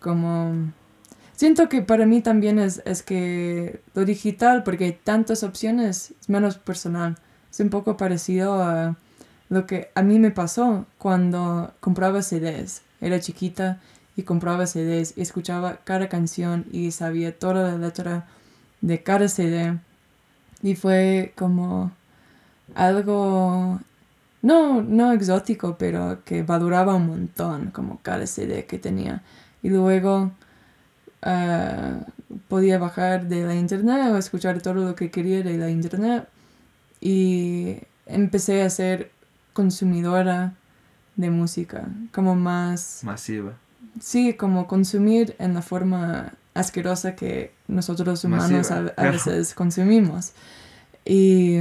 [0.00, 0.72] como
[1.34, 6.28] siento que para mí también es, es que lo digital, porque hay tantas opciones, es
[6.28, 7.18] menos personal.
[7.50, 8.96] Es un poco parecido a
[9.48, 12.82] lo que a mí me pasó cuando compraba CDs.
[13.00, 13.80] Era chiquita
[14.16, 18.26] y compraba CDs y escuchaba cada canción y sabía toda la letra
[18.80, 19.78] de cada CD.
[20.62, 21.90] Y fue como
[22.74, 23.80] algo,
[24.42, 29.22] no, no exótico, pero que valoraba un montón, como cada CD que tenía.
[29.62, 30.32] Y luego
[31.22, 32.00] ah,
[32.48, 36.28] podía bajar de la internet o escuchar todo lo que quería de la internet.
[37.00, 39.12] Y empecé a ser
[39.52, 40.54] consumidora
[41.14, 43.52] de música, como más, Masiva.
[44.00, 50.32] sí, como consumir en la forma asquerosa que nosotros humanos a, Masiva, a veces consumimos.
[51.04, 51.58] Y,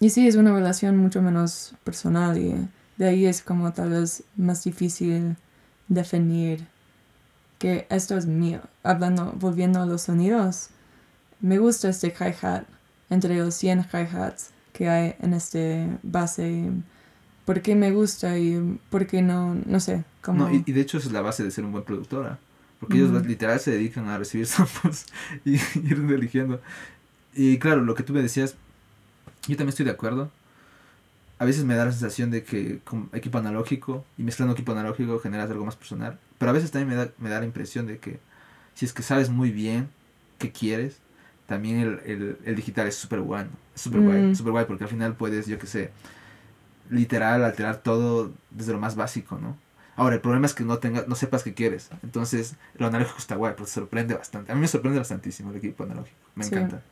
[0.00, 2.54] y sí, es una relación mucho menos personal y
[2.96, 5.36] de ahí es como tal vez más difícil
[5.88, 6.66] definir
[7.58, 8.60] que esto es mío.
[8.82, 10.68] Hablando, volviendo a los sonidos,
[11.40, 12.64] me gusta este hi-hat
[13.10, 16.70] entre los 100 hi-hats que hay en este base.
[17.44, 19.54] ¿Por qué me gusta y por qué no?
[19.66, 20.04] No sé.
[20.20, 20.48] Como...
[20.48, 22.38] No, y, y de hecho esa es la base de ser un buen productora.
[22.80, 25.06] Porque ellos literal se dedican a recibir samples
[25.44, 26.60] y ir eligiendo.
[27.34, 28.56] Y claro, lo que tú me decías,
[29.48, 30.30] yo también estoy de acuerdo.
[31.38, 35.18] A veces me da la sensación de que con equipo analógico y mezclando equipo analógico
[35.18, 36.18] generas algo más personal.
[36.38, 38.20] Pero a veces también me da, me da la impresión de que
[38.74, 39.88] si es que sabes muy bien
[40.38, 40.98] qué quieres,
[41.46, 43.50] también el, el, el digital es súper bueno.
[43.74, 44.34] Súper guay, Mm.
[44.34, 45.90] súper guay porque al final puedes, yo qué sé,
[46.90, 49.56] literal alterar todo desde lo más básico, ¿no?
[49.96, 51.88] Ahora, el problema es que no tengas, no sepas qué quieres.
[52.02, 54.50] Entonces, lo analógico está guay, pero te sorprende bastante.
[54.50, 56.16] A mí me sorprende bastantísimo el equipo analógico.
[56.34, 56.54] Me Sí.
[56.54, 56.82] encanta.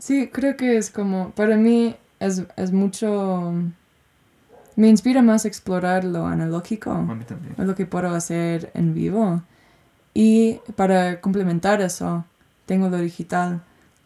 [0.00, 3.52] Sí, creo que es como, para mí es, es mucho,
[4.74, 7.54] me inspira más explorar lo analógico, A mí también.
[7.58, 9.42] lo que puedo hacer en vivo.
[10.14, 12.24] Y para complementar eso,
[12.66, 13.60] tengo lo digital.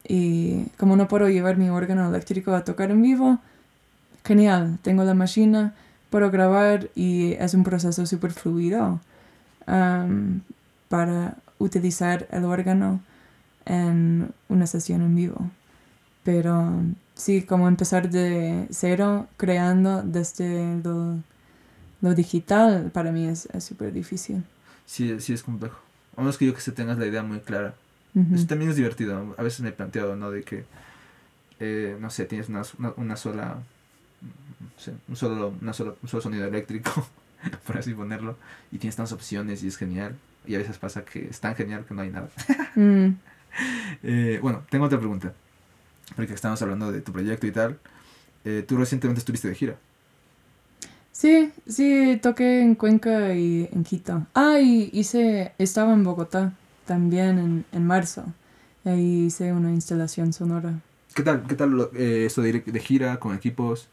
[0.07, 3.39] Y como no puedo llevar mi órgano eléctrico a tocar en vivo,
[4.25, 5.75] genial, tengo la máquina,
[6.11, 9.01] puedo grabar y es un proceso súper fluido
[9.67, 10.43] am,
[10.89, 13.01] para utilizar el órgano
[13.65, 15.51] en una sesión en vivo.
[16.25, 16.83] Pero
[17.15, 21.19] sí, como empezar de cero, creando desde lo,
[22.01, 24.43] lo digital, para mí es súper difícil.
[24.87, 25.79] Sí, sí es complejo.
[26.17, 27.75] A menos que yo que se tengas la idea muy clara.
[28.33, 29.35] Eso también es divertido.
[29.37, 30.31] A veces me he planteado, ¿no?
[30.31, 30.65] De que,
[31.61, 33.57] eh, no sé, tienes una, una, una sola,
[34.61, 37.07] no sé, un solo, una sola- un solo sonido eléctrico,
[37.67, 38.37] por así ponerlo,
[38.71, 40.15] y tienes tantas opciones y es genial.
[40.47, 42.29] Y a veces pasa que es tan genial que no hay nada.
[42.77, 43.09] Mm.
[44.03, 45.33] Eh, bueno, tengo otra pregunta.
[46.17, 47.79] Porque estamos hablando de tu proyecto y tal.
[48.45, 49.77] Eh, tú recientemente estuviste de gira.
[51.13, 54.27] Sí, sí, toqué en Cuenca y en Quito.
[54.35, 56.53] Ah, y hice, estaba en Bogotá
[56.87, 58.25] también en, en marzo.
[58.85, 60.75] Ahí hice una instalación sonora.
[61.15, 61.47] ¿Qué tal?
[61.47, 63.89] ¿Qué tal eh, esto de ir de gira con equipos?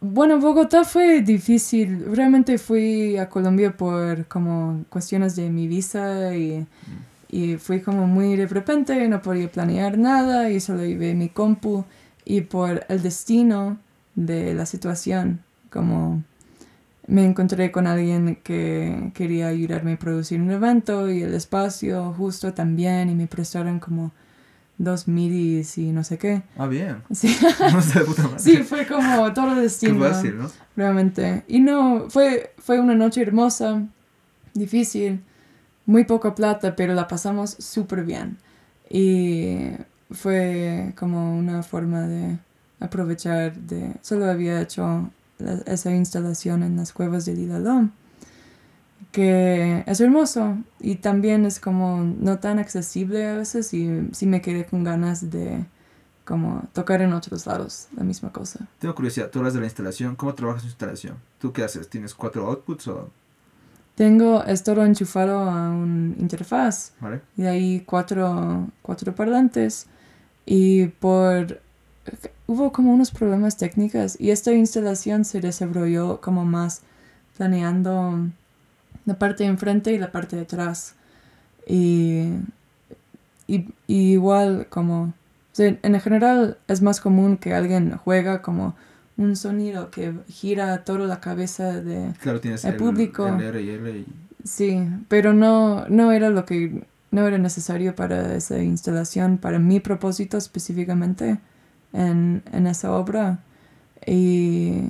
[0.00, 2.04] Bueno, Bogotá fue difícil.
[2.14, 6.66] Realmente fui a Colombia por como cuestiones de mi visa y,
[7.28, 11.84] y fui como muy de repente, no podía planear nada y solo llevé mi compu
[12.24, 13.78] y por el destino
[14.14, 16.22] de la situación, como
[17.06, 22.52] me encontré con alguien que quería ayudarme a producir un evento y el espacio justo
[22.52, 24.10] también y me prestaron como
[24.78, 26.42] dos midis y no sé qué.
[26.58, 26.96] Ah, bien.
[27.12, 27.34] Sí.
[27.72, 28.38] No de puta madre.
[28.38, 30.00] Sí, fue como todo Qué destino.
[30.04, 30.50] fácil, ¿no?
[30.76, 31.44] Realmente.
[31.48, 33.82] Y no, fue, fue una noche hermosa,
[34.52, 35.22] difícil,
[35.86, 38.38] muy poca plata, pero la pasamos súper bien.
[38.90, 39.70] Y
[40.10, 42.38] fue como una forma de
[42.80, 43.94] aprovechar de...
[44.02, 45.10] Solo había hecho
[45.66, 47.92] esa instalación en las cuevas del Ilalón,
[49.12, 54.40] que es hermoso y también es como no tan accesible a veces y sí me
[54.40, 55.64] quedé con ganas de
[56.24, 58.66] como tocar en otros lados la misma cosa.
[58.78, 61.16] Tengo curiosidad, tú hablas de la instalación, ¿cómo trabajas tu instalación?
[61.38, 61.88] ¿Tú qué haces?
[61.88, 63.10] ¿Tienes cuatro outputs o...?
[63.96, 67.22] Tengo, es todo enchufado a un interfaz ¿Vale?
[67.34, 69.86] y de ahí cuatro, cuatro parlantes
[70.44, 71.60] y por...
[72.46, 76.82] Hubo como unos problemas técnicos y esta instalación se desarrolló como más
[77.36, 78.28] planeando
[79.06, 80.94] la parte de enfrente y la parte de atrás.
[81.66, 82.28] Y,
[83.48, 85.04] y, y igual como...
[85.04, 85.12] o
[85.52, 88.76] sea, en general es más común que alguien juega como
[89.16, 92.12] un sonido que gira toda la cabeza de...
[92.20, 93.26] Claro, tienes El público.
[93.26, 94.06] el R y L y...
[94.44, 99.80] Sí, pero no, no era lo que no era necesario para esa instalación, para mi
[99.80, 101.38] propósito específicamente
[101.92, 103.38] en, en esa obra.
[104.06, 104.82] Y,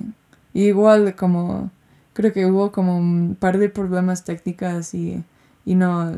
[0.52, 1.70] y igual como
[2.12, 5.22] creo que hubo como un par de problemas técnicas y,
[5.64, 6.12] y no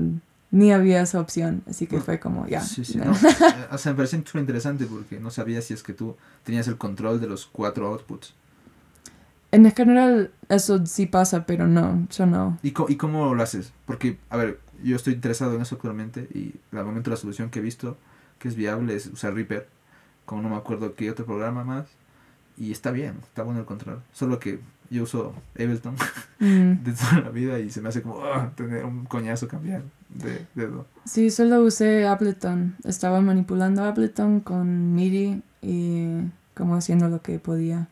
[0.51, 2.61] ni había esa opción, así que fue como ya.
[2.63, 3.13] Sí, sí, no.
[3.71, 6.79] o sea, me pareció súper interesante porque no sabía si es que tú tenías el
[6.79, 8.35] control de los cuatro outputs.
[9.51, 12.59] En general eso sí pasa, pero no, yo no.
[12.63, 13.73] ¿Y, co- ¿Y cómo lo haces?
[13.87, 17.59] Porque, a ver, yo estoy interesado en eso actualmente y al momento la solución que
[17.61, 17.97] he visto
[18.39, 19.69] que es viable es usar Reaper,
[20.25, 21.87] como no me acuerdo qué otro programa más,
[22.59, 24.01] y está bien, está bueno el control.
[24.13, 25.95] Solo que yo uso Ableton
[26.41, 26.85] Mm.
[26.85, 30.47] de toda la vida y se me hace como ah, tener un coñazo cambiar de
[30.55, 30.87] dedo.
[31.05, 32.77] Sí, solo usé Ableton.
[32.85, 36.19] Estaba manipulando Ableton con MIDI y
[36.55, 37.89] como haciendo lo que podía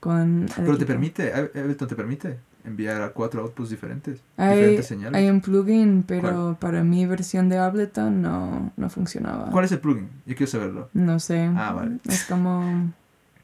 [0.00, 0.86] con Pero te equipo.
[0.86, 5.18] permite, Ableton te permite enviar a cuatro outputs diferentes, Hay, diferentes señales.
[5.18, 9.50] hay un plugin, pero para mi versión de Ableton no, no funcionaba.
[9.50, 10.08] ¿Cuál es el plugin?
[10.26, 10.88] Yo quiero saberlo.
[10.94, 11.50] No sé.
[11.56, 11.98] Ah, vale.
[12.06, 12.90] Es como,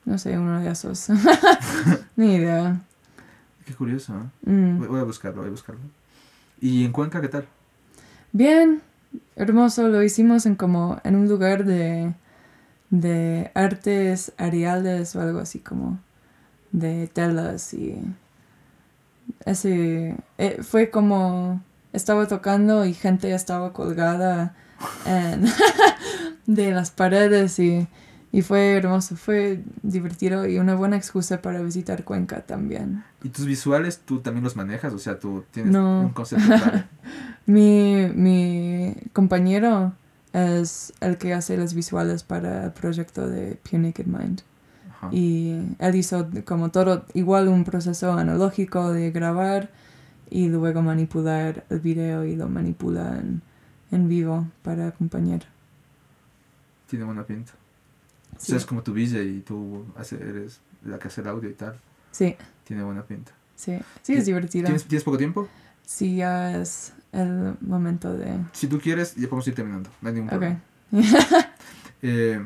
[0.06, 1.08] no sé, uno de esos.
[2.16, 2.80] Ni idea.
[3.66, 4.50] Qué curioso, ¿eh?
[4.50, 4.78] Mm.
[4.78, 5.80] Voy voy a buscarlo, voy a buscarlo.
[6.60, 7.46] ¿Y en Cuenca qué tal?
[8.32, 8.80] Bien,
[9.34, 12.14] hermoso, lo hicimos en como en un lugar de,
[12.90, 15.98] de artes ariales o algo así como
[16.72, 18.00] de telas y
[19.44, 24.54] ese eh, fue como estaba tocando y gente estaba colgada
[25.06, 25.46] en-
[26.46, 27.86] de las paredes y,
[28.36, 33.02] y fue hermoso, fue divertido y una buena excusa para visitar Cuenca también.
[33.22, 34.92] ¿Y tus visuales tú también los manejas?
[34.92, 36.02] O sea, tú tienes No.
[36.02, 36.44] un concepto.
[37.46, 39.94] Mi, mi compañero
[40.34, 44.42] es el que hace las visuales para el proyecto de Pure Naked Mind.
[44.90, 45.08] Ajá.
[45.12, 49.70] Y él hizo como todo, igual un proceso analógico de grabar
[50.28, 53.40] y luego manipular el video y lo manipula en,
[53.92, 55.44] en vivo para acompañar.
[56.90, 57.52] Tiene buena pinta.
[58.36, 61.28] O Sí, sea, es como tu DJ y tú hace- eres la que hace el
[61.28, 61.78] audio y tal.
[62.12, 63.32] sí, Tiene buena pinta.
[63.54, 64.66] sí, sí, es divertido.
[64.66, 65.48] ¿Tienes, ¿Tienes poco tiempo?
[65.86, 68.38] Sí, ya es el momento de...
[68.52, 69.88] Si tú quieres, ya podemos ir terminando.
[70.02, 70.34] No hay ningún Ok.
[70.40, 70.60] problema.
[72.02, 72.44] Eh,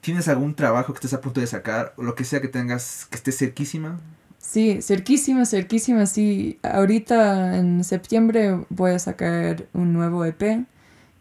[0.00, 1.94] ¿Tienes algún trabajo que estés a punto de sacar?
[1.96, 4.00] O lo que sea que tengas, que esté cerquísima.
[4.38, 6.58] Sí, cerquísima, cerquísima, sí.
[6.62, 10.64] Ahorita en septiembre voy a sacar un nuevo EP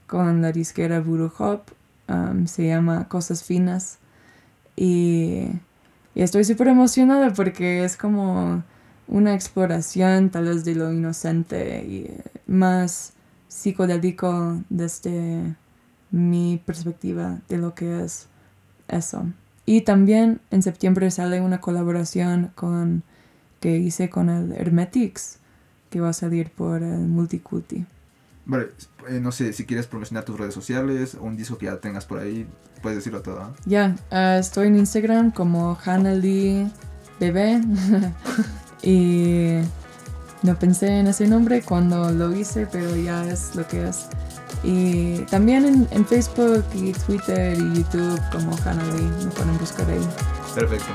[0.08, 1.62] con la disquera Voodoo Hop.
[2.46, 4.00] Se llama Cosas Finas.
[4.76, 5.48] Y,
[6.16, 8.64] estoy súper emocionada porque es como
[9.08, 13.14] una exploración tal vez de lo inocente y eh, más
[13.48, 15.56] psicodélico desde
[16.12, 18.28] mi perspectiva de lo que es
[18.88, 19.26] eso.
[19.66, 22.52] Y también en septiembre sale una colaboración
[23.60, 25.40] que hice con el Hermetics,
[25.90, 27.86] que va a salir por el Multiculti.
[28.46, 28.70] Vale,
[29.08, 32.06] eh, no sé si quieres promocionar tus redes sociales o un disco que ya tengas
[32.06, 32.48] por ahí.
[32.82, 33.42] Puedes decirlo todo.
[33.42, 33.54] ¿ah?
[33.66, 36.70] Ya, ah, estoy en Instagram como Hannah Lee
[37.20, 37.62] Bebé.
[38.84, 39.60] y
[40.42, 44.08] no pensé en ese nombre cuando lo hice, pero ya es lo que es.
[44.64, 49.10] Y también en, en Facebook y Twitter y YouTube como Hannah Lee.
[49.26, 50.08] Me pueden buscar ahí.
[50.56, 50.88] Perfecto.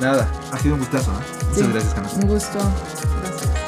[0.00, 1.10] Nada, ha sido un gustazo.
[1.10, 1.20] ¿ah?
[1.50, 1.72] Muchas Sí.
[1.72, 2.12] gracias, Hannah.
[2.14, 2.58] Un gusto.
[3.22, 3.67] Gracias.